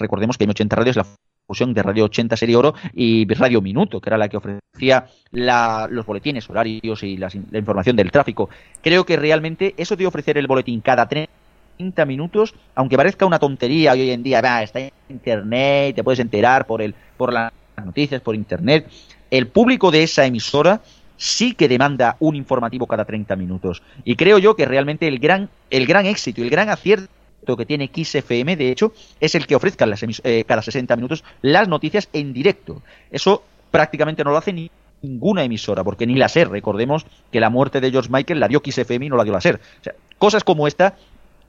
[0.00, 1.06] recordemos que M80 Radio es la
[1.46, 6.04] fusión de Radio 80 Serie Oro y Radio Minuto, que era la que ofrecía los
[6.04, 8.50] boletines horarios y la información del tráfico.
[8.82, 11.45] Creo que realmente eso de ofrecer el boletín cada 30
[11.76, 16.20] 30 minutos, aunque parezca una tontería hoy en día, va, está en internet, te puedes
[16.20, 17.52] enterar por el, por las
[17.84, 18.88] noticias, por internet,
[19.30, 20.80] el público de esa emisora
[21.16, 23.82] sí que demanda un informativo cada 30 minutos.
[24.04, 27.08] Y creo yo que realmente el gran, el gran éxito el gran acierto
[27.56, 31.68] que tiene XFM, de hecho, es el que ofrezca las eh, cada 60 minutos las
[31.68, 32.82] noticias en directo.
[33.10, 34.70] Eso prácticamente no lo hace ni
[35.02, 38.62] ninguna emisora, porque ni la SER, recordemos que la muerte de George Michael la dio
[38.64, 39.56] XFM y no la dio la SER.
[39.56, 40.96] O sea, cosas como esta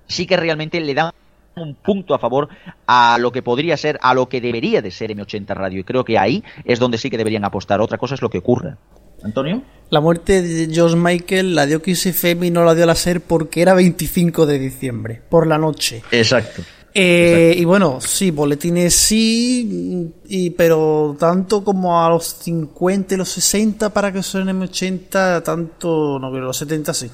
[0.07, 1.13] sí que realmente le da
[1.55, 2.49] un punto a favor
[2.85, 5.79] a lo que podría ser, a lo que debería de ser M80 Radio.
[5.81, 7.81] Y creo que ahí es donde sí que deberían apostar.
[7.81, 8.75] Otra cosa es lo que ocurre.
[9.23, 9.63] Antonio.
[9.89, 13.61] La muerte de George Michael la dio XFM y no la dio la SER porque
[13.61, 16.03] era 25 de diciembre, por la noche.
[16.11, 16.61] Exacto.
[16.93, 23.29] Eh, y bueno, sí, boletines sí, y, pero tanto como a los 50 y los
[23.29, 27.11] 60 para que suenen M80, tanto, no, pero los 70 sí.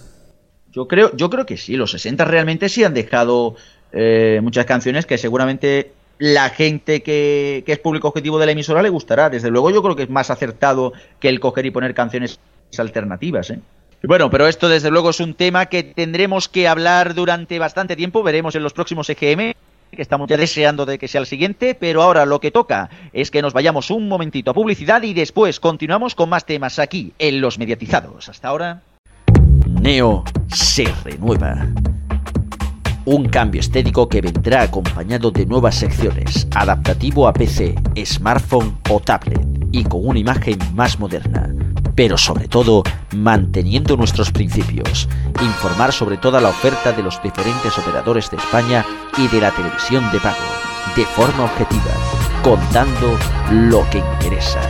[0.74, 3.56] Yo creo, yo creo que sí, los 60 realmente sí han dejado
[3.92, 8.90] eh, muchas canciones que seguramente la gente que, es público objetivo de la emisora le
[8.90, 9.30] gustará.
[9.30, 12.40] Desde luego yo creo que es más acertado que el coger y poner canciones
[12.78, 13.52] alternativas.
[13.52, 13.60] ¿eh?
[14.02, 18.24] Bueno, pero esto desde luego es un tema que tendremos que hablar durante bastante tiempo.
[18.24, 19.54] Veremos en los próximos EGM
[19.92, 23.30] que estamos ya deseando de que sea el siguiente, pero ahora lo que toca es
[23.30, 27.42] que nos vayamos un momentito a publicidad y después continuamos con más temas aquí en
[27.42, 28.28] Los Mediatizados.
[28.28, 28.82] Hasta ahora.
[29.84, 31.68] Neo se renueva.
[33.04, 39.46] Un cambio estético que vendrá acompañado de nuevas secciones, adaptativo a PC, smartphone o tablet,
[39.74, 41.54] y con una imagen más moderna.
[41.96, 45.10] Pero sobre todo, manteniendo nuestros principios,
[45.42, 48.86] informar sobre toda la oferta de los diferentes operadores de España
[49.18, 50.38] y de la televisión de pago,
[50.96, 51.92] de forma objetiva,
[52.42, 53.18] contando
[53.52, 54.62] lo que interesa.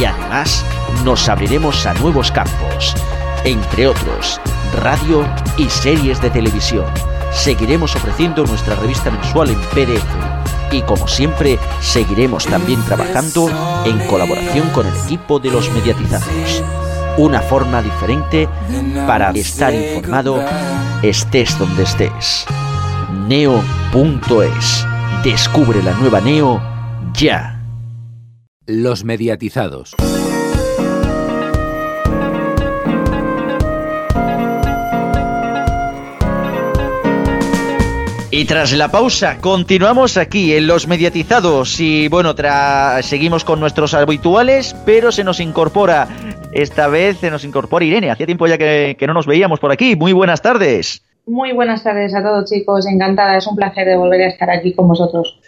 [0.00, 0.64] Y además,
[1.04, 2.96] nos abriremos a nuevos campos
[3.44, 4.40] entre otros,
[4.82, 6.86] radio y series de televisión.
[7.32, 10.38] Seguiremos ofreciendo nuestra revista mensual en PDF
[10.72, 13.48] y como siempre seguiremos también trabajando
[13.84, 16.62] en colaboración con el equipo de los mediatizados.
[17.16, 18.48] Una forma diferente
[19.06, 20.44] para estar informado
[21.02, 22.46] estés donde estés.
[23.26, 24.86] Neo.es.
[25.24, 26.62] Descubre la nueva Neo
[27.12, 27.60] ya.
[28.66, 29.96] Los mediatizados.
[38.38, 42.36] Y tras la pausa, continuamos aquí en los mediatizados y bueno,
[43.02, 46.06] seguimos con nuestros habituales, pero se nos incorpora,
[46.52, 49.72] esta vez se nos incorpora Irene, hacía tiempo ya que, que no nos veíamos por
[49.72, 51.02] aquí, muy buenas tardes.
[51.26, 54.72] Muy buenas tardes a todos chicos, encantada, es un placer de volver a estar aquí
[54.72, 55.40] con vosotros.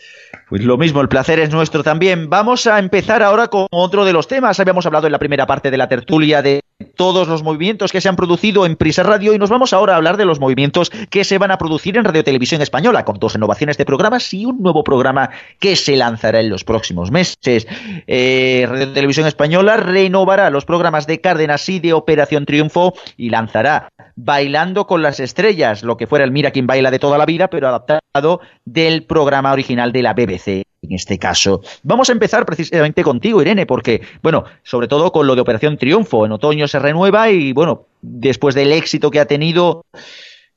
[0.49, 2.29] Pues lo mismo, el placer es nuestro también.
[2.29, 4.59] Vamos a empezar ahora con otro de los temas.
[4.59, 6.61] Habíamos hablado en la primera parte de la tertulia de
[6.97, 9.97] todos los movimientos que se han producido en Prisa Radio y nos vamos ahora a
[9.97, 13.35] hablar de los movimientos que se van a producir en Radio Televisión Española, con dos
[13.35, 17.67] renovaciones de programas y un nuevo programa que se lanzará en los próximos meses.
[18.07, 23.89] Eh, Radio Televisión Española renovará los programas de Cárdenas y de Operación Triunfo y lanzará
[24.17, 27.49] Bailando con las Estrellas, lo que fuera el Mira quien baila de toda la vida,
[27.49, 31.61] pero adaptado del programa original de la BBC en este caso.
[31.83, 36.25] Vamos a empezar precisamente contigo, Irene, porque, bueno, sobre todo con lo de Operación Triunfo,
[36.25, 39.85] en otoño se renueva y, bueno, después del éxito que ha tenido,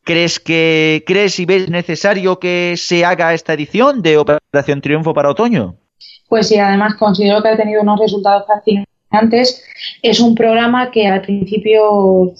[0.03, 5.29] ¿crees que crees y ves necesario que se haga esta edición de Operación Triunfo para
[5.29, 5.75] otoño?
[6.29, 9.63] Pues sí, además considero que ha tenido unos resultados fascinantes.
[10.01, 12.33] Es un programa que al principio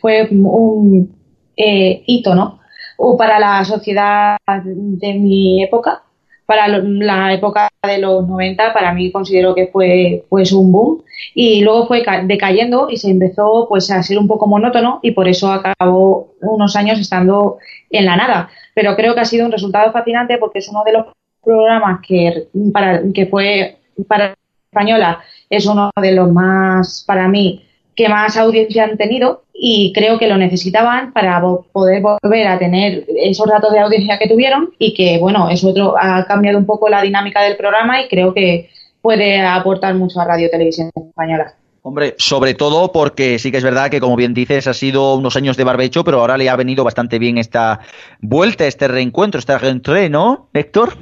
[0.00, 1.14] fue un
[1.56, 2.60] eh, hito, ¿no?
[2.96, 6.02] O para la sociedad de mi época,
[6.46, 11.02] para la época de los 90 para mí considero que fue pues un boom.
[11.34, 15.28] Y luego fue decayendo y se empezó pues a ser un poco monótono y por
[15.28, 17.58] eso acabó unos años estando
[17.90, 18.48] en la nada.
[18.74, 21.06] Pero creo que ha sido un resultado fascinante porque es uno de los
[21.42, 23.76] programas que para que fue
[24.08, 24.34] para
[24.70, 27.65] española es uno de los más para mí
[27.96, 31.40] que más audiencia han tenido y creo que lo necesitaban para
[31.72, 35.96] poder volver a tener esos datos de audiencia que tuvieron y que, bueno, eso otro
[35.98, 38.68] ha cambiado un poco la dinámica del programa y creo que
[39.00, 41.54] puede aportar mucho a Radio Televisión Española.
[41.80, 45.36] Hombre, sobre todo porque sí que es verdad que, como bien dices, ha sido unos
[45.36, 47.80] años de barbecho, pero ahora le ha venido bastante bien esta
[48.20, 50.98] vuelta, este reencuentro, esta reentré, ¿no, Héctor?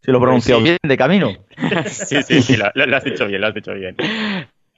[0.00, 1.28] Se lo pronunció bien de camino.
[1.86, 3.94] sí, sí, sí, lo has dicho bien, lo has dicho bien.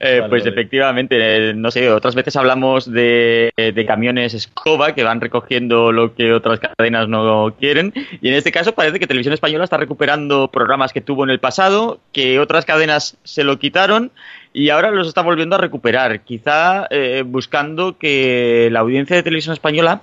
[0.03, 3.53] Eh, pues efectivamente, eh, no sé, otras veces hablamos de,
[3.85, 7.93] camiones escoba que van recogiendo lo que otras cadenas no quieren.
[8.19, 11.39] Y en este caso parece que Televisión Española está recuperando programas que tuvo en el
[11.39, 14.11] pasado, que otras cadenas se lo quitaron
[14.53, 16.21] y ahora los está volviendo a recuperar.
[16.21, 20.01] Quizá eh, buscando que la audiencia de Televisión Española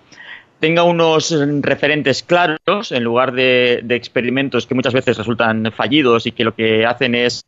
[0.60, 6.44] tenga unos referentes claros en lugar de, experimentos que muchas veces resultan fallidos y que
[6.44, 7.44] lo que hacen es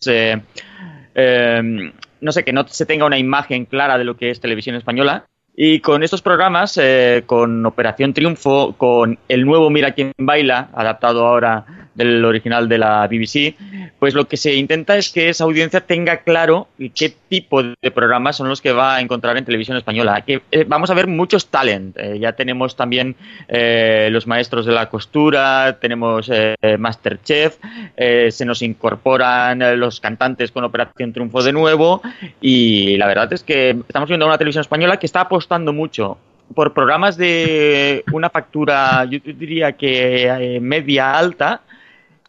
[2.21, 5.27] no sé, que no se tenga una imagen clara de lo que es televisión española.
[5.55, 11.27] Y con estos programas, eh, con Operación Triunfo, con el nuevo Mira quién baila, adaptado
[11.27, 13.55] ahora del original de la BBC,
[13.99, 18.37] pues lo que se intenta es que esa audiencia tenga claro qué tipo de programas
[18.37, 20.23] son los que va a encontrar en televisión española.
[20.27, 21.97] Eh, vamos a ver muchos talent.
[21.99, 23.17] Eh, ya tenemos también
[23.49, 26.31] eh, los maestros de la costura, tenemos
[26.79, 27.57] Masterchef,
[27.97, 32.03] se nos incorporan los cantantes con Operación Triunfo de nuevo
[32.41, 36.19] y la verdad es que estamos viendo una televisión española que está apostando mucho
[36.55, 41.63] por programas de una factura, yo diría que media alta,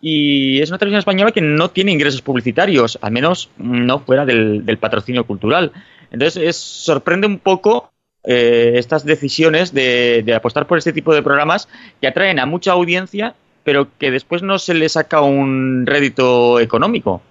[0.02, 4.78] y es una televisión española que no tiene ingresos publicitarios, al menos no fuera del,
[4.80, 5.72] patrocinio cultural.
[6.12, 7.92] Entonces, es, sorprende un poco
[8.24, 11.70] eh, estas decisiones de, apostar por este tipo de programas
[12.02, 17.22] que atraen a mucha audiencia, pero que después no se le saca un rédito económico.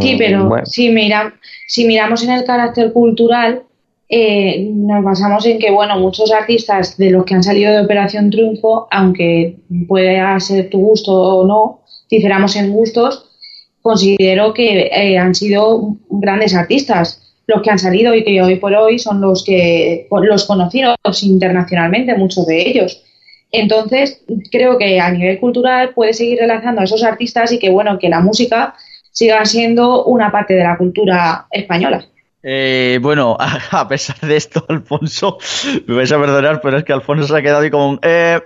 [0.00, 0.92] Sí, pero si,
[1.68, 3.62] si miramos en el carácter cultural,
[4.08, 8.30] eh, nos basamos en que, bueno, muchos artistas de los que han salido de Operación
[8.30, 9.56] Triunfo, aunque
[9.88, 11.83] pueda ser tu gusto o no,
[12.16, 13.30] diferamos en gustos,
[13.82, 18.74] considero que eh, han sido grandes artistas los que han salido y que hoy por
[18.74, 23.02] hoy son los que los conocidos internacionalmente, muchos de ellos.
[23.52, 27.98] Entonces, creo que a nivel cultural puede seguir relanzando a esos artistas y que bueno,
[27.98, 28.74] que la música
[29.12, 32.04] siga siendo una parte de la cultura española.
[32.46, 33.38] Eh, bueno,
[33.70, 35.38] a, pesar de esto, Alfonso,
[35.86, 38.38] me vais a perdonar, pero es que Alfonso se ha quedado ahí con eh,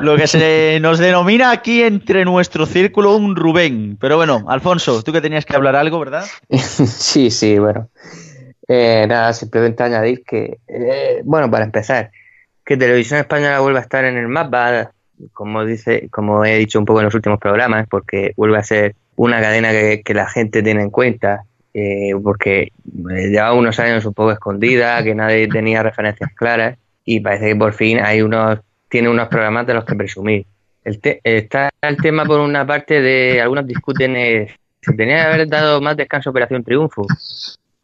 [0.00, 3.98] lo que se nos denomina aquí entre nuestro círculo un Rubén.
[4.00, 6.24] Pero bueno, Alfonso, tú que tenías que hablar algo, ¿verdad?
[6.48, 7.90] sí, sí, bueno.
[8.66, 10.58] Eh, nada, simplemente añadir que,
[11.24, 12.10] bueno, para empezar,
[12.64, 14.92] que Televisión Española vuelva a estar en el mapa,
[15.34, 18.94] como dice, como he dicho un poco en los últimos programas, porque vuelve a ser
[19.16, 21.44] una cadena que la gente tiene en cuenta
[21.74, 27.20] eh, porque eh, llevaba unos años un poco escondida, que nadie tenía referencias claras y
[27.20, 30.46] parece que por fin hay unos tiene unos programas de los que presumir.
[30.84, 34.14] El está el tema por una parte de algunos discuten
[34.82, 37.06] se tenía que haber dado más descanso Operación Triunfo.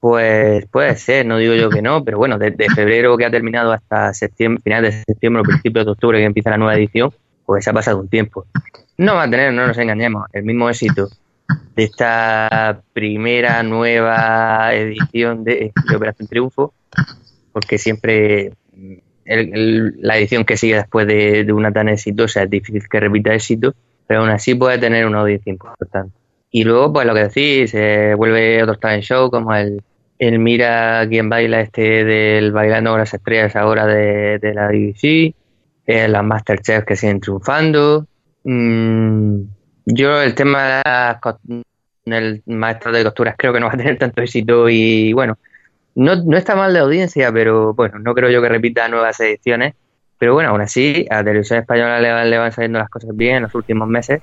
[0.00, 3.72] Pues puede ser, no digo yo que no, pero bueno, desde febrero que ha terminado
[3.72, 7.12] hasta septiembre, final de septiembre o principios de octubre que empieza la nueva edición,
[7.46, 8.46] pues ha pasado un tiempo.
[8.96, 11.08] No va a tener, no nos engañemos, el mismo éxito
[11.74, 16.74] de esta primera nueva edición de, Operación Triunfo,
[17.52, 18.52] porque siempre
[19.24, 23.74] la edición que sigue después de, de, una tan exitosa es difícil que repita éxito,
[24.06, 26.12] pero aún así puede tener una audiencia importante.
[26.50, 29.82] Y luego, pues lo que decís, se vuelve otro talent show como el,
[30.18, 35.34] el Mira quién baila este del Bailando con las Estrellas ahora de, la BBC,
[35.86, 38.06] eh, las Masterchef que siguen triunfando.
[38.44, 39.42] Mm,
[39.90, 40.82] yo el tema
[42.04, 45.38] del maestro de costuras creo que no va a tener tanto éxito y bueno,
[45.94, 49.74] no, no está mal de audiencia, pero bueno, no creo yo que repita nuevas ediciones.
[50.18, 53.42] Pero bueno, aún así, a televisión española le, le van saliendo las cosas bien en
[53.44, 54.20] los últimos meses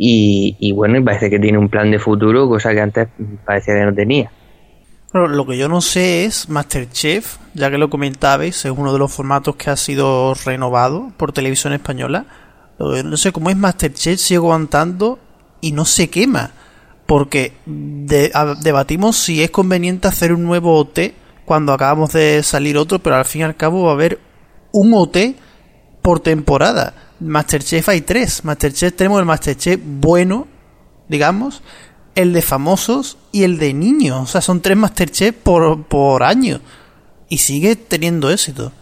[0.00, 3.08] y, bueno, y parece que tiene un plan de futuro, cosa que antes
[3.44, 4.30] parecía que no tenía.
[5.12, 9.12] lo que yo no sé es Masterchef, ya que lo comentabais, es uno de los
[9.12, 12.26] formatos que ha sido renovado por televisión española.
[12.78, 15.18] No sé cómo es Masterchef, sigue aguantando
[15.60, 16.52] y no se quema.
[17.06, 21.14] Porque debatimos si es conveniente hacer un nuevo OT
[21.44, 24.20] cuando acabamos de salir otro, pero al fin y al cabo va a haber
[24.72, 25.16] un OT
[26.02, 26.94] por temporada.
[27.20, 28.44] Masterchef hay tres.
[28.44, 30.46] Masterchef tenemos el Masterchef bueno,
[31.08, 31.62] digamos,
[32.14, 34.20] el de famosos y el de niños.
[34.20, 36.60] O sea, son tres Masterchef por, por año.
[37.28, 38.72] Y sigue teniendo éxito.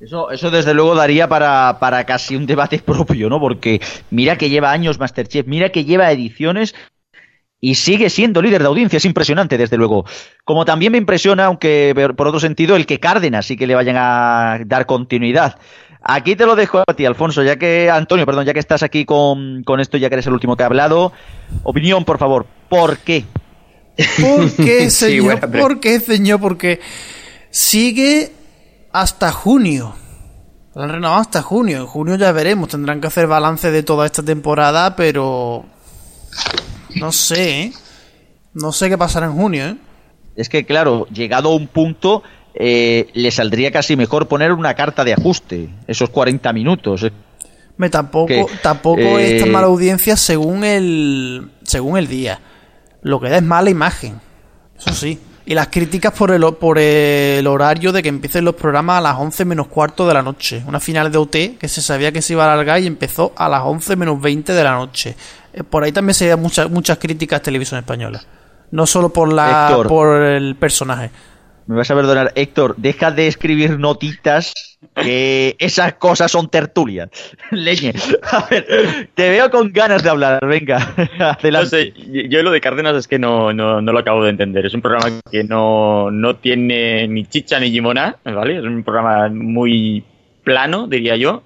[0.00, 3.40] Eso, eso desde luego daría para, para casi un debate propio, ¿no?
[3.40, 3.80] Porque
[4.10, 6.74] mira que lleva años Masterchef, mira que lleva ediciones
[7.60, 8.98] y sigue siendo líder de audiencia.
[8.98, 10.04] Es impresionante, desde luego.
[10.44, 13.96] Como también me impresiona, aunque por otro sentido, el que Cárdenas sí que le vayan
[13.98, 15.58] a dar continuidad.
[16.00, 19.04] Aquí te lo dejo a ti, Alfonso, ya que, Antonio, perdón, ya que estás aquí
[19.04, 21.12] con, esto, ya que eres el último que ha hablado.
[21.64, 22.46] Opinión, por favor.
[22.68, 23.24] ¿Por qué?
[24.20, 25.40] ¿Por qué, señor?
[25.50, 26.40] ¿Por qué, señor?
[26.40, 26.80] Porque
[27.50, 28.30] sigue
[28.92, 29.94] hasta junio.
[30.74, 31.78] Lo han renovado hasta junio.
[31.78, 32.68] En junio ya veremos.
[32.68, 35.64] Tendrán que hacer balance de toda esta temporada, pero.
[36.96, 37.72] No sé, ¿eh?
[38.54, 39.76] No sé qué pasará en junio, ¿eh?
[40.36, 42.22] Es que, claro, llegado a un punto,
[42.54, 47.06] eh, le saldría casi mejor poner una carta de ajuste, esos 40 minutos.
[47.76, 52.40] Me tampoco tampoco es tan eh, mala audiencia según el según el día.
[53.02, 54.20] Lo que da es mala imagen.
[54.76, 55.18] Eso sí.
[55.48, 59.16] Y las críticas por el, por el horario de que empiecen los programas a las
[59.16, 60.62] 11 menos cuarto de la noche.
[60.66, 63.48] Una final de OT que se sabía que se iba a alargar y empezó a
[63.48, 65.16] las 11 menos 20 de la noche.
[65.54, 68.22] Eh, por ahí también se dan muchas, muchas críticas a televisión española.
[68.72, 71.10] No solo por, la, por el personaje
[71.68, 74.54] me vas a perdonar, Héctor, deja de escribir notitas
[74.94, 77.10] que esas cosas son tertulias.
[77.50, 77.92] Leñe.
[78.32, 81.92] A ver, te veo con ganas de hablar, venga, adelante.
[82.28, 84.64] yo lo de Cárdenas es que no, no, no, lo acabo de entender.
[84.64, 88.56] Es un programa que no, no tiene ni chicha ni limona, ¿vale?
[88.56, 90.02] Es un programa muy
[90.44, 91.42] plano, diría yo.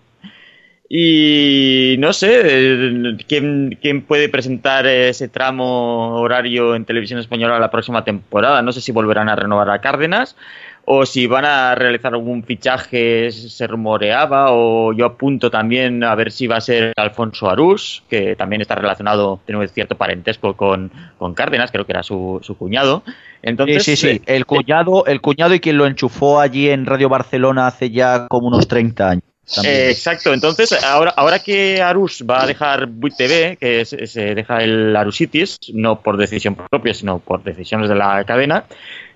[0.94, 8.04] Y no sé, ¿quién, ¿quién, puede presentar ese tramo horario en televisión española la próxima
[8.04, 8.60] temporada?
[8.60, 10.36] No sé si volverán a renovar a Cárdenas
[10.84, 16.30] o si van a realizar algún fichaje, se rumoreaba, o yo apunto también a ver
[16.30, 21.32] si va a ser Alfonso Arús, que también está relacionado, tiene cierto parentesco con, con
[21.32, 23.02] Cárdenas, creo que era su, su cuñado.
[23.42, 27.08] Entonces, sí, sí, sí, el cuñado, el cuñado y quien lo enchufó allí en Radio
[27.08, 29.31] Barcelona hace ya como unos 30 años.
[29.64, 34.62] Eh, exacto, entonces ahora, ahora que Arus va a dejar Buit TV, que se, deja
[34.62, 38.64] el Arusitis, no por decisión propia, sino por decisiones de la cadena,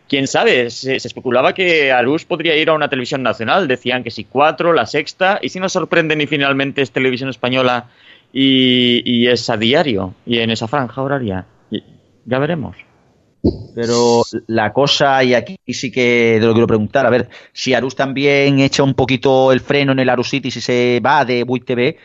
[0.08, 4.24] quién sabe, se, especulaba que Arus podría ir a una televisión nacional, decían que si
[4.24, 7.86] cuatro, la sexta, y si nos sorprenden y finalmente es televisión española
[8.32, 11.46] y es a diario y en esa franja horaria,
[12.26, 12.85] ya veremos.
[13.74, 17.94] Pero la cosa, y aquí sí que te lo quiero preguntar, a ver, si Arus
[17.94, 21.64] también echa un poquito el freno en el Arus City si se va de Buit
[21.64, 21.96] TV,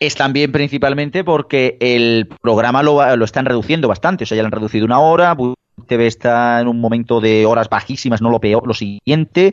[0.00, 4.46] es también principalmente porque el programa lo, lo, están reduciendo bastante, o sea, ya lo
[4.46, 8.40] han reducido una hora, Buit TV está en un momento de horas bajísimas, no lo
[8.40, 9.52] peor, lo siguiente,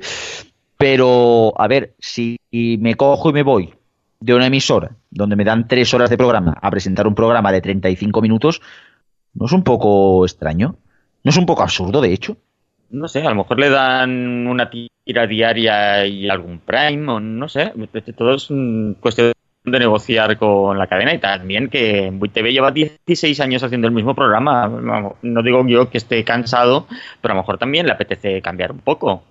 [0.77, 3.73] pero a ver, si me cojo y me voy
[4.19, 7.61] de una emisora donde me dan tres horas de programa a presentar un programa de
[7.61, 8.61] 35 minutos,
[9.33, 10.77] ¿no es un poco extraño?
[11.25, 12.37] ¿No es un poco absurdo, de hecho?
[12.91, 17.49] No sé, a lo mejor le dan una tira diaria y algún prime, o no
[17.49, 17.73] sé.
[18.15, 18.47] Todo es
[18.99, 23.93] cuestión de negociar con la cadena y también que TV lleva 16 años haciendo el
[23.93, 24.67] mismo programa.
[25.23, 26.85] No digo yo que esté cansado,
[27.21, 29.23] pero a lo mejor también le apetece cambiar un poco.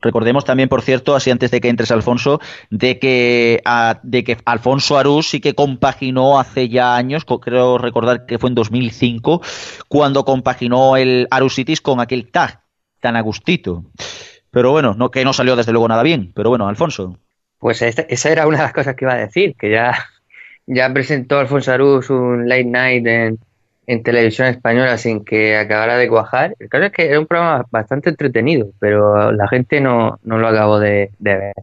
[0.00, 2.40] Recordemos también, por cierto, así antes de que entres Alfonso,
[2.70, 3.62] de que,
[4.02, 8.54] de que Alfonso Arús sí que compaginó hace ya años, creo recordar que fue en
[8.54, 9.42] 2005,
[9.88, 12.60] cuando compaginó el Arusitis con aquel tag
[13.00, 13.84] tan agustito.
[14.50, 16.32] Pero bueno, no, que no salió desde luego nada bien.
[16.34, 17.18] Pero bueno, Alfonso.
[17.58, 19.94] Pues esa era una de las cosas que iba a decir, que ya,
[20.66, 23.38] ya presentó Alfonso Arús un late night en,
[23.88, 26.54] en televisión española sin que acabara de cuajar.
[26.58, 30.46] El caso es que era un programa bastante entretenido, pero la gente no, no lo
[30.46, 31.54] acabó de, ver.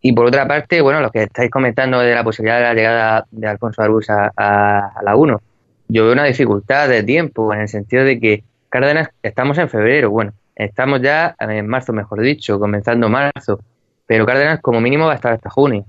[0.00, 3.26] Y por otra parte, bueno, lo que estáis comentando de la posibilidad de la llegada
[3.30, 5.42] de Alfonso Arbus a, a, la 1,
[5.88, 10.08] yo veo una dificultad de tiempo, en el sentido de que Cárdenas, estamos en febrero,
[10.08, 13.60] bueno, estamos ya en marzo, mejor dicho, comenzando marzo,
[14.06, 15.84] pero Cárdenas como mínimo va a estar hasta junio.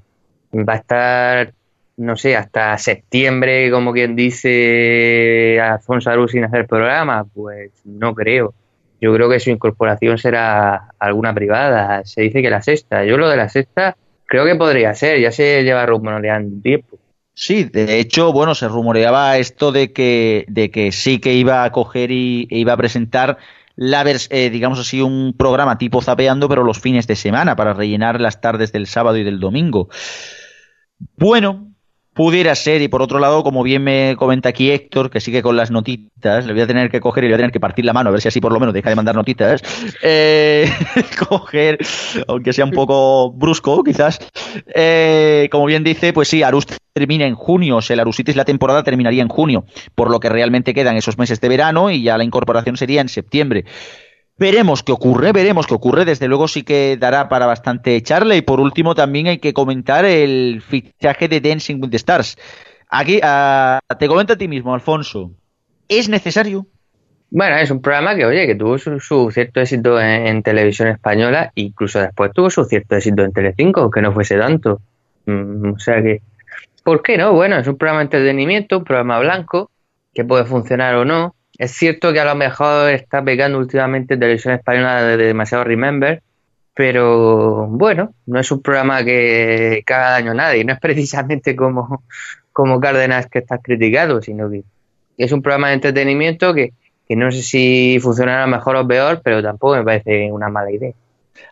[0.54, 1.54] Va a estar
[1.98, 8.54] no sé, hasta septiembre, como quien dice Alfonso Arús sin hacer programa, pues no creo.
[9.00, 12.06] Yo creo que su incorporación será alguna privada.
[12.06, 13.04] Se dice que la sexta.
[13.04, 16.98] Yo lo de la sexta creo que podría ser, ya se lleva rumoreando tiempo.
[17.34, 21.72] Sí, de hecho, bueno, se rumoreaba esto de que, de que sí que iba a
[21.72, 23.38] coger y e iba a presentar
[23.76, 28.22] la eh, digamos así, un programa tipo zapeando, pero los fines de semana, para rellenar
[28.22, 29.90] las tardes del sábado y del domingo.
[31.18, 31.71] Bueno,
[32.14, 35.56] Pudiera ser, y por otro lado, como bien me comenta aquí Héctor, que sigue con
[35.56, 37.86] las notitas, le voy a tener que coger y le voy a tener que partir
[37.86, 39.62] la mano, a ver si así por lo menos deja de mandar notitas.
[40.04, 40.70] Eh,
[41.30, 41.78] coger,
[42.28, 44.20] aunque sea un poco brusco, quizás.
[44.76, 48.44] Eh, como bien dice, pues sí, Arus termina en junio, o sea, el Arusitis la
[48.44, 49.64] temporada terminaría en junio,
[49.96, 53.08] por lo que realmente quedan esos meses de verano y ya la incorporación sería en
[53.08, 53.64] septiembre.
[54.42, 56.04] Veremos qué ocurre, veremos qué ocurre.
[56.04, 58.36] Desde luego sí que dará para bastante charla.
[58.36, 62.40] Y por último también hay que comentar el fichaje de Dancing with the Stars.
[62.90, 63.20] Aquí
[64.00, 65.30] te comento a ti mismo, Alfonso.
[65.88, 66.66] ¿Es necesario?
[67.30, 72.00] Bueno, es un programa que, oye, que tuvo su, cierto éxito en, televisión española, incluso
[72.00, 74.82] después tuvo su cierto éxito en Telecinco, que no fuese tanto.
[75.28, 76.24] Mm, o sea que,
[76.84, 77.34] ¿por qué no?
[77.34, 79.70] Bueno, es un programa de entretenimiento, un programa blanco,
[80.16, 81.36] que puede funcionar o no.
[81.62, 86.24] Es cierto que a lo mejor está pegando últimamente en televisión española de demasiado Remember,
[86.74, 92.02] pero bueno, no es un programa que, haga daño a nadie, no es precisamente como,
[92.52, 94.64] como Cárdenas que está criticado, sino que
[95.20, 96.74] es un programa de entretenimiento que,
[97.08, 100.94] que no sé si funcionará mejor o peor, pero tampoco me parece una mala idea.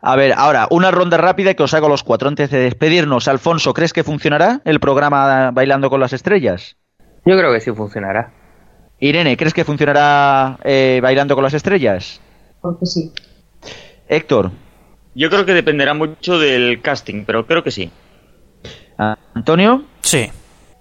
[0.01, 3.28] A ver, ahora, una ronda rápida que os hago los cuatro antes de despedirnos.
[3.28, 6.78] Alfonso, ¿crees que funcionará el programa Bailando con las Estrellas?
[7.26, 8.38] Yo creo que sí funcionará.
[8.99, 12.19] Irene, ¿crees que funcionará eh, bailando con las estrellas?
[12.61, 13.11] Porque sí.
[14.07, 14.51] Héctor.
[15.15, 17.89] Yo creo que dependerá mucho del casting, pero creo que sí.
[18.97, 19.83] Antonio.
[20.01, 20.29] Sí.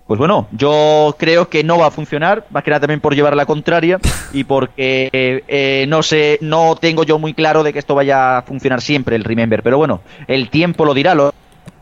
[0.06, 3.36] Pues bueno, yo creo que no va a funcionar, más que nada también por llevar
[3.36, 4.00] la contraria
[4.32, 8.42] y porque eh, no sé, no tengo yo muy claro de que esto vaya a
[8.42, 11.14] funcionar siempre el Remember, pero bueno, el tiempo lo dirá.
[11.14, 11.34] Lo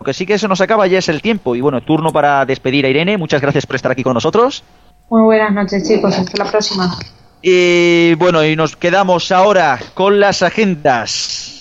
[0.05, 2.85] que sí que eso nos acaba ya es el tiempo y bueno, turno para despedir
[2.85, 3.17] a Irene.
[3.17, 4.65] Muchas gracias por estar aquí con nosotros.
[5.09, 6.19] Muy buenas noches, chicos.
[6.19, 6.99] Hasta la próxima.
[7.41, 11.53] Y bueno, y nos quedamos ahora con las agendas.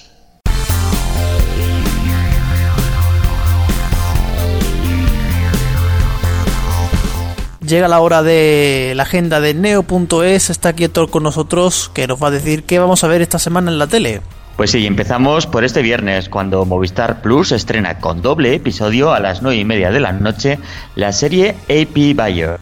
[7.62, 10.50] Llega la hora de la agenda de neo.es.
[10.50, 13.39] Está aquí Héctor con nosotros que nos va a decir qué vamos a ver esta
[13.39, 14.22] semana en la tele.
[14.56, 19.41] Pues sí, empezamos por este viernes, cuando Movistar Plus estrena con doble episodio a las
[19.41, 20.60] nueve y media de la noche
[20.95, 22.58] la serie AP Bayer.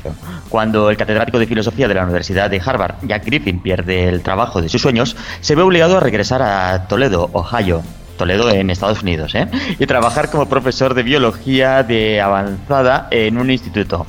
[0.49, 4.59] Cuando el catedrático de filosofía de la Universidad de Harvard, Jack Griffin, pierde el trabajo
[4.59, 7.83] de sus sueños, se ve obligado a regresar a Toledo, Ohio,
[8.17, 9.47] Toledo en Estados Unidos, ¿eh?
[9.77, 14.07] y trabajar como profesor de biología de avanzada en un instituto.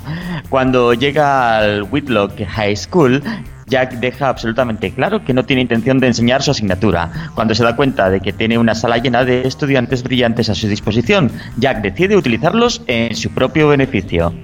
[0.48, 3.22] Cuando llega al Whitlock High School,
[3.66, 7.10] Jack deja absolutamente claro que no tiene intención de enseñar su asignatura.
[7.34, 10.68] Cuando se da cuenta de que tiene una sala llena de estudiantes brillantes a su
[10.68, 14.34] disposición, Jack decide utilizarlos en su propio beneficio.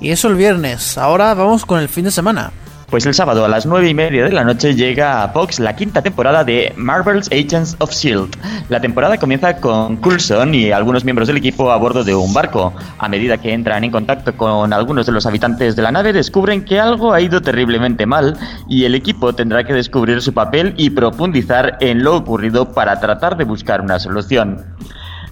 [0.00, 0.98] Y eso el viernes.
[0.98, 2.52] Ahora vamos con el fin de semana.
[2.90, 5.74] Pues el sábado a las 9 y media de la noche llega a Fox la
[5.74, 8.38] quinta temporada de Marvel's Agents of S.H.I.E.L.D.
[8.68, 12.72] La temporada comienza con Coulson y algunos miembros del equipo a bordo de un barco.
[12.98, 16.64] A medida que entran en contacto con algunos de los habitantes de la nave, descubren
[16.64, 18.36] que algo ha ido terriblemente mal
[18.68, 23.36] y el equipo tendrá que descubrir su papel y profundizar en lo ocurrido para tratar
[23.36, 24.64] de buscar una solución.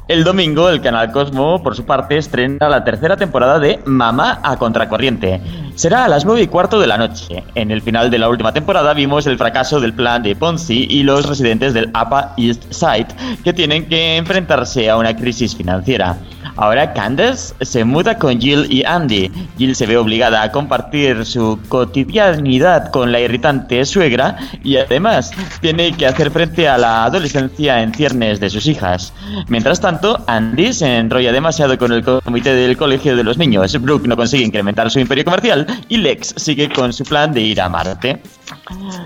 [0.08, 4.56] El domingo, el canal Cosmo, por su parte, estrena la tercera temporada de Mamá a
[4.56, 5.40] Contracorriente.
[5.74, 7.42] Será a las 9 y cuarto de la noche.
[7.54, 11.02] En el final de la última temporada vimos el fracaso del plan de Ponzi y
[11.02, 13.08] los residentes del Upper East Side
[13.42, 16.16] que tienen que enfrentarse a una crisis financiera.
[16.56, 19.30] Ahora Candace se muda con Jill y Andy.
[19.56, 25.92] Jill se ve obligada a compartir su cotidianidad con la irritante suegra y además tiene
[25.92, 29.14] que hacer frente a la adolescencia en ciernes de sus hijas.
[29.48, 33.80] Mientras tanto, Andy se enrolla demasiado con el comité del colegio de los niños.
[33.80, 37.60] Brooke no consigue incrementar su imperio comercial y Lex sigue con su plan de ir
[37.60, 38.20] a Marte.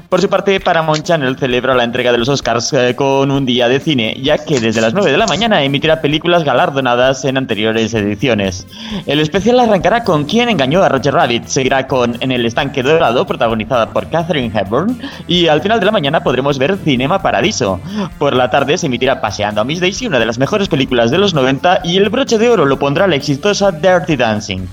[0.09, 3.69] Por su parte, Paramount Channel celebra la entrega de los Oscars eh, con un día
[3.69, 7.93] de cine, ya que desde las 9 de la mañana emitirá películas galardonadas en anteriores
[7.95, 8.67] ediciones.
[9.07, 13.27] El especial arrancará con Quién engañó a Roger Rabbit, seguirá con En el estanque dorado,
[13.27, 17.81] protagonizada por Catherine Hepburn, y al final de la mañana podremos ver Cinema Paradiso.
[18.19, 21.19] Por la tarde se emitirá Paseando a Miss Daisy, una de las mejores películas de
[21.19, 24.67] los 90, y el broche de oro lo pondrá la exitosa Dirty Dancing.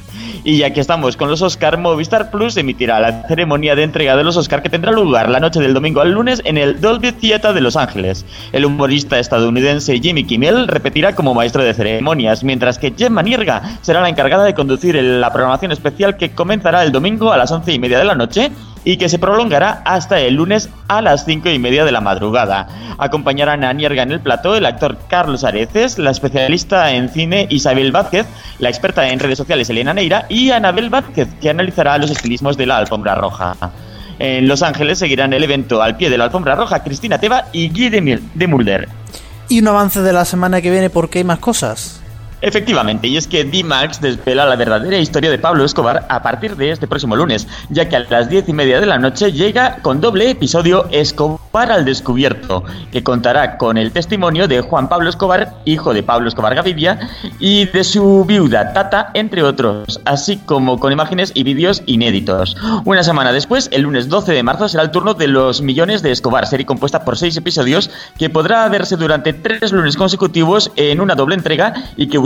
[0.46, 4.26] Y ya que estamos con los Oscar, Movistar Plus emitirá la ceremonia de entrega de
[4.26, 7.54] los Oscar que tendrá lugar la noche del domingo al lunes en el Dolby Theatre
[7.54, 8.26] de Los Ángeles.
[8.52, 14.02] El humorista estadounidense Jimmy Kimmel repetirá como maestro de ceremonias, mientras que Gemma Nierga será
[14.02, 17.80] la encargada de conducir la programación especial que comenzará el domingo a las once y
[17.80, 18.52] media de la noche
[18.84, 22.68] y que se prolongará hasta el lunes a las cinco y media de la madrugada.
[22.98, 27.92] Acompañarán a Nierga en el plató el actor Carlos Areces, la especialista en cine Isabel
[27.92, 28.28] Vázquez,
[28.60, 32.66] la experta en redes sociales Elena Neira y Anabel Vázquez, que analizará los estilismos de
[32.66, 33.56] la alfombra roja.
[34.20, 37.70] En Los Ángeles seguirán el evento al pie de la alfombra roja Cristina Teva y
[37.70, 38.88] Guy de Mulder.
[39.50, 42.03] Y un avance de la semana que viene porque hay más cosas.
[42.44, 46.72] Efectivamente, y es que D-Max desvela la verdadera historia de Pablo Escobar a partir de
[46.72, 50.02] este próximo lunes, ya que a las diez y media de la noche llega con
[50.02, 55.94] doble episodio Escobar al descubierto, que contará con el testimonio de Juan Pablo Escobar, hijo
[55.94, 57.00] de Pablo Escobar Gavidia,
[57.40, 62.58] y de su viuda Tata, entre otros, así como con imágenes y vídeos inéditos.
[62.84, 66.12] Una semana después, el lunes 12 de marzo, será el turno de Los Millones de
[66.12, 71.16] Escobar, serie compuesta por seis episodios que podrá verse durante tres lunes consecutivos en una
[71.16, 72.18] doble entrega y que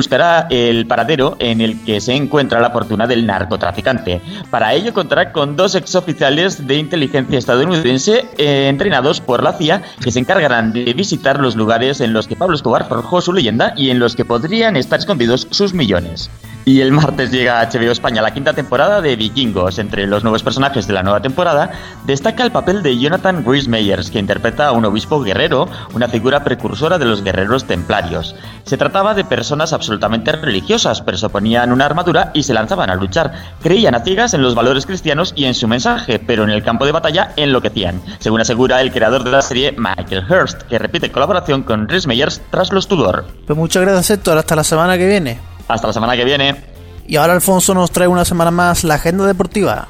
[0.50, 4.22] el paradero en el que se encuentra la fortuna del narcotraficante.
[4.50, 10.12] Para ello contará con dos exoficiales de inteligencia estadounidense eh, entrenados por la CIA que
[10.12, 13.90] se encargarán de visitar los lugares en los que Pablo Escobar forjó su leyenda y
[13.90, 16.30] en los que podrían estar escondidos sus millones.
[16.68, 19.80] Y el martes llega a HBO España la quinta temporada de Vikingos.
[19.80, 21.72] Entre los nuevos personajes de la nueva temporada
[22.06, 26.44] destaca el papel de Jonathan Rhys Meyers, que interpreta a un obispo guerrero, una figura
[26.44, 28.36] precursora de los guerreros templarios.
[28.66, 32.96] Se trataba de personas absolutamente religiosas, pero se ponían una armadura y se lanzaban a
[32.96, 33.32] luchar.
[33.64, 36.86] Creían a ciegas en los valores cristianos y en su mensaje, pero en el campo
[36.86, 41.64] de batalla enloquecían, según asegura el creador de la serie Michael Hurst, que repite colaboración
[41.64, 43.26] con Rhys Meyers tras los Tudor.
[43.46, 45.57] Pues muchas gracias Héctor, hasta la semana que viene.
[45.68, 46.56] Hasta la semana que viene.
[47.08, 49.88] Y ahora Alfonso nos trae una semana más la agenda deportiva.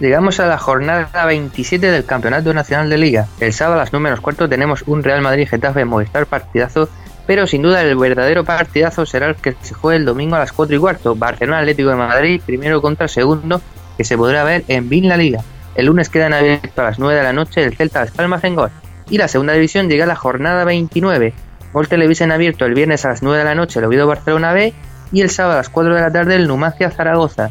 [0.00, 3.28] Llegamos a la jornada 27 del Campeonato Nacional de Liga.
[3.40, 6.88] El sábado a las 9 menos cuarto tenemos un Real Madrid Getafe Movistar partidazo,
[7.26, 10.52] pero sin duda el verdadero partidazo será el que se juegue el domingo a las
[10.52, 11.14] 4 y cuarto.
[11.14, 13.60] Barcelona Atlético de Madrid, primero contra segundo,
[13.96, 15.42] que se podrá ver en Bin La Liga.
[15.76, 18.56] El lunes quedan abiertos a las 9 de la noche el Celta Las Palmas en
[18.56, 18.70] Gol.
[19.10, 21.34] Y la segunda división llega a la jornada 29.
[21.72, 24.52] Gol Televisa en abierto el viernes a las 9 de la noche el Oviedo Barcelona
[24.52, 24.72] B
[25.12, 27.50] y el sábado a las 4 de la tarde el Numancia Zaragoza.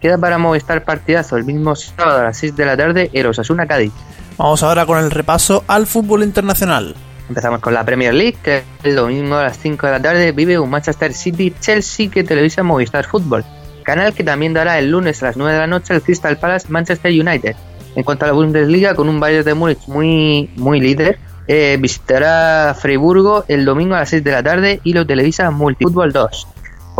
[0.00, 3.66] Queda para Movistar partidazo el mismo sábado a las 6 de la tarde el Osasuna
[3.66, 3.92] Cádiz.
[4.38, 6.94] Vamos ahora con el repaso al fútbol internacional.
[7.28, 10.58] Empezamos con la Premier League, que el domingo a las 5 de la tarde vive
[10.58, 13.44] un Manchester City Chelsea que televisa Movistar Fútbol,
[13.84, 16.68] canal que también dará el lunes a las 9 de la noche el Crystal Palace
[16.68, 17.54] Manchester United.
[17.94, 22.74] En cuanto a la Bundesliga, con un Bayern de Múnich muy, muy líder, eh, visitará
[22.74, 26.48] Freiburgo el domingo a las 6 de la tarde y lo televisa Multifútbol 2.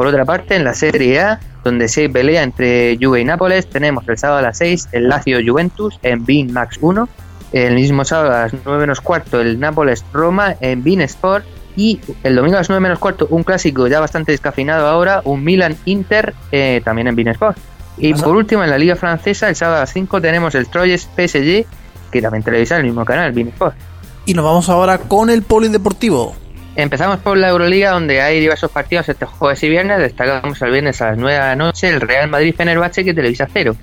[0.01, 4.09] Por otra parte, en la Serie A, donde se pelea entre Juve y Nápoles, tenemos
[4.09, 7.07] el sábado a las 6 el Lazio Juventus en Bean Max 1.
[7.53, 11.45] El mismo sábado a las 9 menos cuarto el Nápoles Roma en Bean Sport.
[11.77, 15.45] Y el domingo a las 9 menos cuarto un clásico ya bastante descafinado ahora, un
[15.45, 17.59] Milan Inter eh, también en Bean Sport.
[17.99, 21.11] Y por último, en la Liga Francesa, el sábado a las 5 tenemos el Troyes
[21.15, 21.67] PSG,
[22.11, 23.77] que también televisa en el mismo canal, Bean Sport.
[24.25, 26.35] Y nos vamos ahora con el polideportivo.
[26.81, 29.99] Empezamos por la Euroliga, donde hay diversos partidos este jueves y viernes.
[29.99, 33.47] Destacamos el viernes a las 9 de la noche el Real Madrid Fenerbahce que televisa
[33.53, 33.77] cero.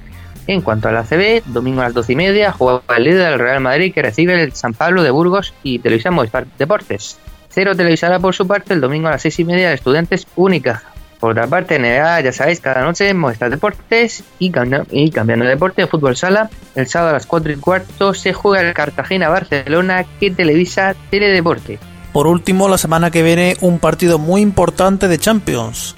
[0.47, 3.39] En cuanto a la CB, domingo a las 12 y media, juega el líder del
[3.39, 7.19] Real Madrid que recibe el San Pablo de Burgos y televisa Movistar Deportes.
[7.49, 10.81] Cero televisará por su parte el domingo a las 6 y media de Estudiantes Única.
[11.19, 14.51] Por otra parte, NBA, ya sabéis, cada noche Movistar Deportes y,
[14.89, 18.33] y cambiando de deporte de fútbol sala, el sábado a las 4 y cuarto se
[18.33, 21.77] juega el Cartagena-Barcelona que televisa Teledeporte.
[22.17, 25.95] Por último, la semana que viene un partido muy importante de Champions.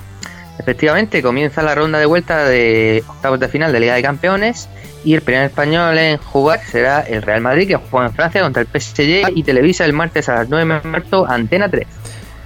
[0.60, 4.68] Efectivamente, comienza la ronda de vuelta de octavos de final de Liga de Campeones
[5.06, 8.64] y el primer español en jugar será el Real Madrid que juega en Francia contra
[8.64, 11.88] el PSG y televisa el martes a las 9 de marzo Antena 3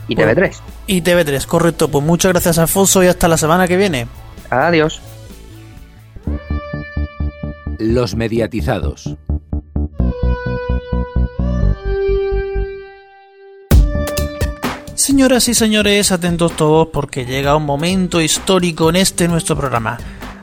[0.07, 0.55] y TV3.
[0.86, 1.88] Y TV3, correcto.
[1.88, 4.05] Pues muchas gracias Alfonso y hasta la semana que viene.
[4.51, 5.01] Adiós.
[7.80, 9.17] Los mediatizados.
[15.04, 19.97] Señoras y señores, atentos todos porque llega un momento histórico en este nuestro programa.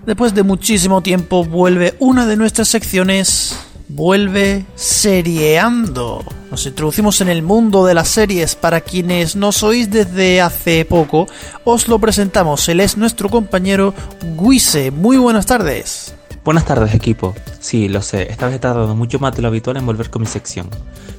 [0.05, 3.59] Después de muchísimo tiempo vuelve una de nuestras secciones,
[3.89, 6.23] vuelve serieando.
[6.51, 8.55] Nos introducimos en el mundo de las series.
[8.55, 11.27] Para quienes nos oís desde hace poco,
[11.65, 12.69] os lo presentamos.
[12.69, 13.95] Él es nuestro compañero
[14.37, 14.91] Guise.
[14.91, 16.15] Muy buenas tardes.
[16.45, 17.35] Buenas tardes equipo.
[17.61, 20.21] Sí, lo sé, esta vez he tardado mucho más de lo habitual en volver con
[20.21, 20.69] mi sección.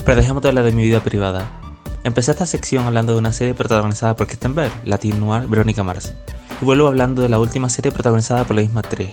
[0.05, 1.60] Pero dejemos de hablar de mi vida privada.
[2.03, 6.13] Empecé esta sección hablando de una serie protagonizada por Kristen Bell, Latin Noir Verónica Mars.
[6.59, 9.11] Y vuelvo hablando de la última serie protagonizada por la misma actriz.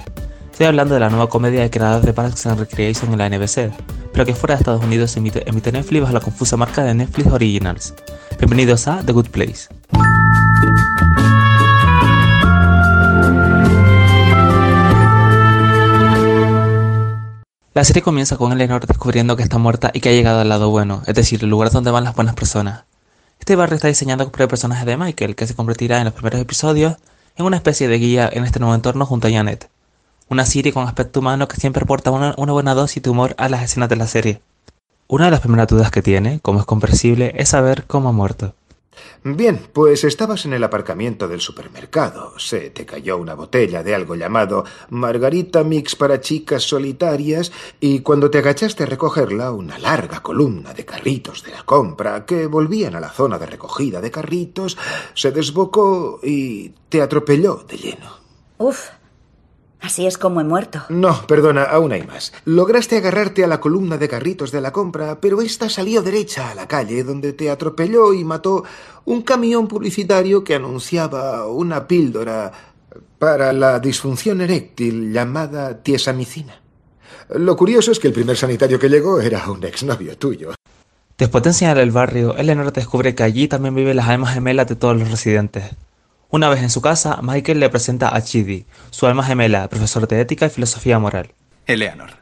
[0.50, 3.70] Estoy hablando de la nueva comedia de creadores de Parks and Recreation en la NBC,
[4.12, 7.30] pero que fuera de Estados Unidos emite, emite Netflix bajo la confusa marca de Netflix
[7.30, 7.94] Originals.
[8.38, 9.68] Bienvenidos a The Good Place.
[17.78, 20.68] La serie comienza con Eleanor descubriendo que está muerta y que ha llegado al lado
[20.68, 22.82] bueno, es decir, el lugar donde van las buenas personas.
[23.38, 26.40] Este barrio está diseñado por el personaje de Michael, que se convertirá en los primeros
[26.40, 26.96] episodios
[27.36, 29.70] en una especie de guía en este nuevo entorno junto a Janet,
[30.28, 33.48] una serie con aspecto humano que siempre aporta una, una buena dosis de humor a
[33.48, 34.40] las escenas de la serie.
[35.06, 38.54] Una de las primeras dudas que tiene, como es comprensible, es saber cómo ha muerto.
[39.24, 42.38] Bien, pues estabas en el aparcamiento del supermercado.
[42.38, 48.30] Se te cayó una botella de algo llamado Margarita Mix para chicas solitarias y cuando
[48.30, 53.00] te agachaste a recogerla, una larga columna de carritos de la compra que volvían a
[53.00, 54.76] la zona de recogida de carritos
[55.14, 58.18] se desbocó y te atropelló de lleno.
[58.58, 58.88] Uf,
[59.80, 60.82] así es como he muerto.
[60.88, 62.32] No, perdona, aún hay más.
[62.44, 66.54] Lograste agarrarte a la columna de carritos de la compra, pero esta salió derecha a
[66.54, 68.64] la calle donde te atropelló y mató
[69.04, 72.52] un camión publicitario que anunciaba una píldora
[73.18, 76.60] para la disfunción eréctil llamada tiesamicina.
[77.30, 80.54] Lo curioso es que el primer sanitario que llegó era un exnovio tuyo.
[81.18, 84.76] Después de enseñar el barrio, Eleanor descubre que allí también viven las almas gemelas de
[84.76, 85.64] todos los residentes.
[86.30, 90.20] Una vez en su casa, Michael le presenta a Chidi, su alma gemela, profesor de
[90.20, 91.32] ética y filosofía moral.
[91.64, 92.18] Eleanor,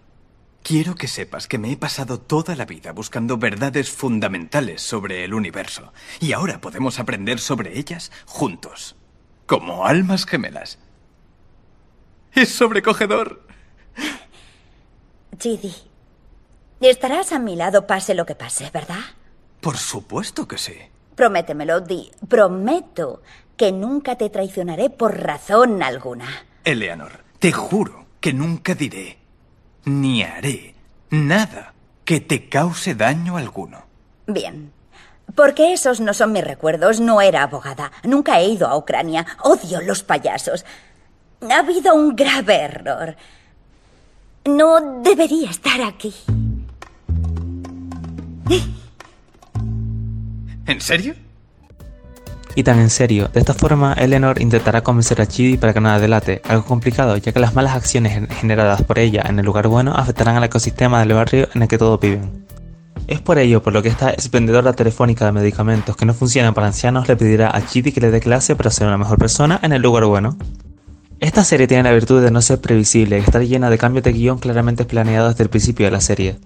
[0.62, 5.34] quiero que sepas que me he pasado toda la vida buscando verdades fundamentales sobre el
[5.34, 8.94] universo, y ahora podemos aprender sobre ellas juntos,
[9.44, 10.78] como almas gemelas.
[12.32, 13.44] Es sobrecogedor.
[15.36, 15.74] Chidi,
[16.80, 19.00] estarás a mi lado pase lo que pase, ¿verdad?
[19.60, 20.76] Por supuesto que sí.
[21.16, 22.10] Prométemelo, Di.
[22.28, 23.22] Prometo
[23.56, 26.26] que nunca te traicionaré por razón alguna.
[26.64, 29.18] Eleanor, te juro que nunca diré
[29.84, 30.74] ni haré
[31.10, 33.84] nada que te cause daño alguno.
[34.26, 34.72] Bien.
[35.34, 37.00] Porque esos no son mis recuerdos.
[37.00, 37.90] No era abogada.
[38.04, 39.26] Nunca he ido a Ucrania.
[39.42, 40.64] Odio los payasos.
[41.48, 43.16] Ha habido un grave error.
[44.44, 46.14] No debería estar aquí.
[50.66, 51.14] ¿En serio?
[52.58, 55.90] Y tan en serio, de esta forma Eleanor intentará convencer a Chidi para que no
[55.90, 59.44] la delate, algo complicado ya que las malas acciones gen- generadas por ella en el
[59.44, 62.46] lugar bueno afectarán al ecosistema del barrio en el que todos viven.
[63.08, 66.68] Es por ello por lo que esta expendedora telefónica de medicamentos que no funcionan para
[66.68, 69.74] ancianos le pedirá a Chidi que le dé clase para ser una mejor persona en
[69.74, 70.38] el lugar bueno.
[71.20, 74.14] Esta serie tiene la virtud de no ser previsible y estar llena de cambios de
[74.14, 76.38] guion claramente planeados desde el principio de la serie,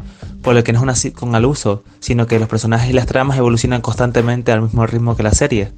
[0.43, 3.07] por lo que no es una sitcom al uso, sino que los personajes y las
[3.07, 5.71] tramas evolucionan constantemente al mismo ritmo que la serie.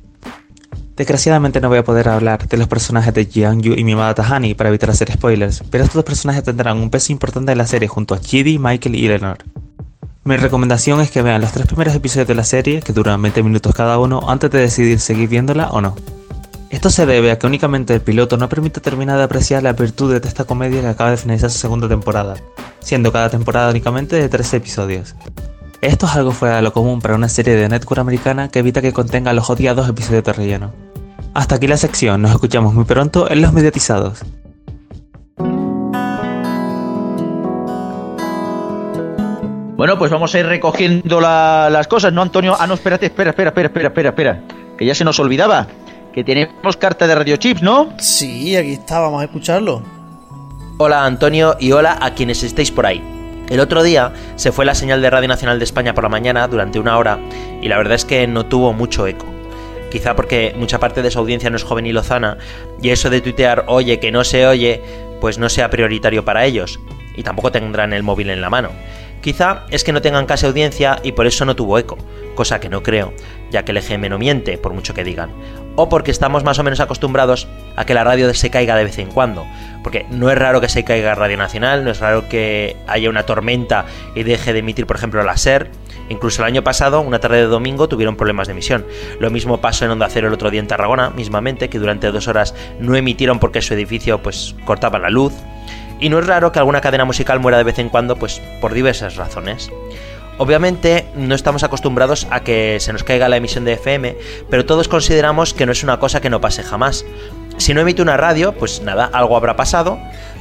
[0.96, 4.54] Desgraciadamente no voy a poder hablar de los personajes de Jiang Yu y Mimada Tahani
[4.54, 7.88] para evitar hacer spoilers, pero estos dos personajes tendrán un peso importante en la serie
[7.88, 9.38] junto a Chidi, Michael y Eleanor.
[10.24, 13.42] Mi recomendación es que vean los tres primeros episodios de la serie, que duran 20
[13.42, 15.96] minutos cada uno, antes de decidir seguir viéndola o no.
[16.68, 20.22] Esto se debe a que únicamente el piloto no permite terminar de apreciar las virtudes
[20.22, 22.36] de esta comedia que acaba de finalizar su segunda temporada,
[22.80, 25.14] siendo cada temporada únicamente de 13 episodios.
[25.82, 28.80] Esto es algo fuera de lo común para una serie de network americana que evita
[28.80, 30.72] que contenga los odiados episodios de relleno.
[31.34, 34.22] Hasta aquí la sección, nos escuchamos muy pronto en Los Mediatizados.
[39.76, 42.54] Bueno, pues vamos a ir recogiendo la- las cosas, ¿no, Antonio?
[42.58, 44.42] Ah, no, espérate, espera, espera, espera, espera, espera, espera.
[44.78, 45.66] Que ya se nos olvidaba.
[46.12, 47.88] Que tenemos carta de Radio Chips, ¿no?
[47.98, 49.82] Sí, aquí está, vamos a escucharlo.
[50.78, 53.02] Hola Antonio y hola a quienes estéis por ahí.
[53.48, 56.48] El otro día se fue la señal de Radio Nacional de España por la mañana
[56.48, 57.18] durante una hora
[57.60, 59.26] y la verdad es que no tuvo mucho eco.
[59.90, 62.38] Quizá porque mucha parte de su audiencia no es joven y lozana,
[62.80, 64.80] y eso de tuitear oye que no se oye,
[65.20, 66.80] pues no sea prioritario para ellos,
[67.14, 68.70] y tampoco tendrán el móvil en la mano.
[69.22, 71.96] Quizá es que no tengan casi audiencia y por eso no tuvo eco,
[72.34, 73.14] cosa que no creo,
[73.52, 75.30] ya que el EGM no miente, por mucho que digan.
[75.76, 77.46] O porque estamos más o menos acostumbrados
[77.76, 79.46] a que la radio se caiga de vez en cuando.
[79.84, 83.22] Porque no es raro que se caiga Radio Nacional, no es raro que haya una
[83.22, 85.70] tormenta y deje de emitir, por ejemplo, la SER.
[86.08, 88.84] Incluso el año pasado, una tarde de domingo, tuvieron problemas de emisión.
[89.20, 92.26] Lo mismo pasó en Onda Cero el otro día en Tarragona, mismamente, que durante dos
[92.26, 95.32] horas no emitieron porque su edificio pues cortaba la luz
[96.02, 98.74] y no es raro que alguna cadena musical muera de vez en cuando, pues por
[98.74, 99.70] diversas razones.
[100.36, 104.16] Obviamente no estamos acostumbrados a que se nos caiga la emisión de FM,
[104.50, 107.04] pero todos consideramos que no es una cosa que no pase jamás.
[107.56, 110.00] Si no emite una radio, pues nada, algo habrá pasado,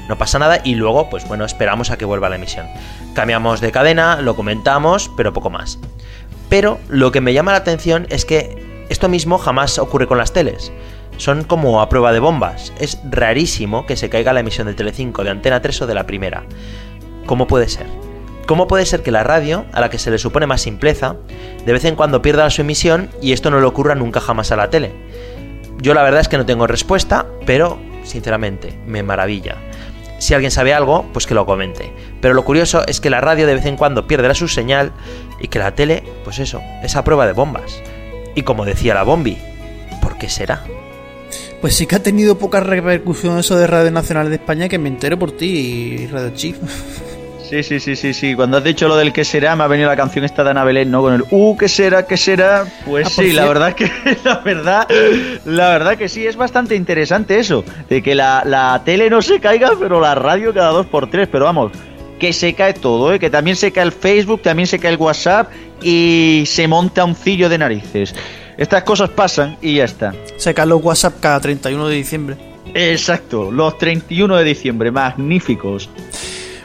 [0.10, 2.66] no pasa nada y luego, pues bueno, esperamos a que vuelva la emisión.
[3.14, 5.78] Cambiamos de cadena, lo comentamos, pero poco más.
[6.50, 10.34] Pero lo que me llama la atención es que esto mismo jamás ocurre con las
[10.34, 10.72] teles
[11.18, 12.74] son como a prueba de bombas.
[12.80, 16.06] Es rarísimo que se caiga la emisión de Telecinco, de Antena 3 o de la
[16.06, 16.44] primera.
[17.26, 17.86] ¿Cómo puede ser?
[18.48, 21.16] ¿Cómo puede ser que la radio, a la que se le supone más simpleza,
[21.66, 24.56] de vez en cuando pierda su emisión y esto no le ocurra nunca jamás a
[24.56, 24.92] la tele?
[25.82, 29.56] Yo la verdad es que no tengo respuesta, pero sinceramente me maravilla.
[30.18, 31.92] Si alguien sabe algo, pues que lo comente.
[32.22, 34.92] Pero lo curioso es que la radio de vez en cuando pierde su señal
[35.40, 37.82] y que la tele, pues eso, es a prueba de bombas.
[38.36, 39.38] Y como decía la Bombi,
[40.02, 40.64] ¿por qué será?
[41.62, 44.90] Pues sí que ha tenido poca repercusión eso de Radio Nacional de España que me
[44.90, 46.58] entero por ti, Radio Chief.
[47.52, 48.34] Sí, sí, sí, sí, sí.
[48.34, 50.64] Cuando has dicho lo del que será, me ha venido la canción esta de Ana
[50.64, 51.02] Belén, ¿no?
[51.02, 52.08] Con el uh, ¿qué será?
[52.08, 52.64] ¿Qué será?
[52.86, 53.92] Pues ah, sí, la verdad que
[54.24, 54.88] la verdad,
[55.44, 57.66] la verdad que sí, es bastante interesante eso.
[57.90, 61.28] De que la, la tele no se caiga, pero la radio cada dos por tres.
[61.30, 61.74] Pero vamos,
[62.22, 63.20] que se cae todo, ¿eh?
[63.20, 65.52] que también se cae el Facebook, también se cae el WhatsApp
[65.82, 68.16] y se monta un cillo de narices.
[68.62, 70.14] Estas cosas pasan y ya está.
[70.38, 72.38] Se caen los WhatsApp cada 31 de diciembre.
[72.76, 75.90] Exacto, los 31 de diciembre, magníficos.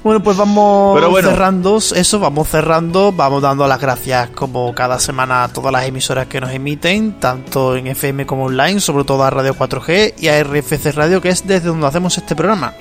[0.05, 5.49] Bueno, pues vamos cerrando eso, vamos cerrando, vamos dando las gracias como cada semana a
[5.49, 9.55] todas las emisoras que nos emiten, tanto en FM como online, sobre todo a Radio
[9.55, 12.75] 4G y a RFC Radio, que es desde donde hacemos este programa.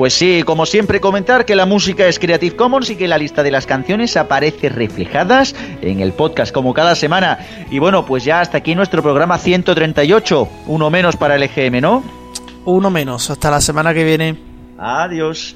[0.00, 3.42] Pues sí, como siempre comentar que la música es Creative Commons y que la lista
[3.42, 7.38] de las canciones aparece reflejadas en el podcast como cada semana.
[7.70, 12.02] Y bueno, pues ya hasta aquí nuestro programa 138, uno menos para el EGM, ¿no?
[12.64, 14.38] Uno menos, hasta la semana que viene.
[14.78, 15.54] Adiós.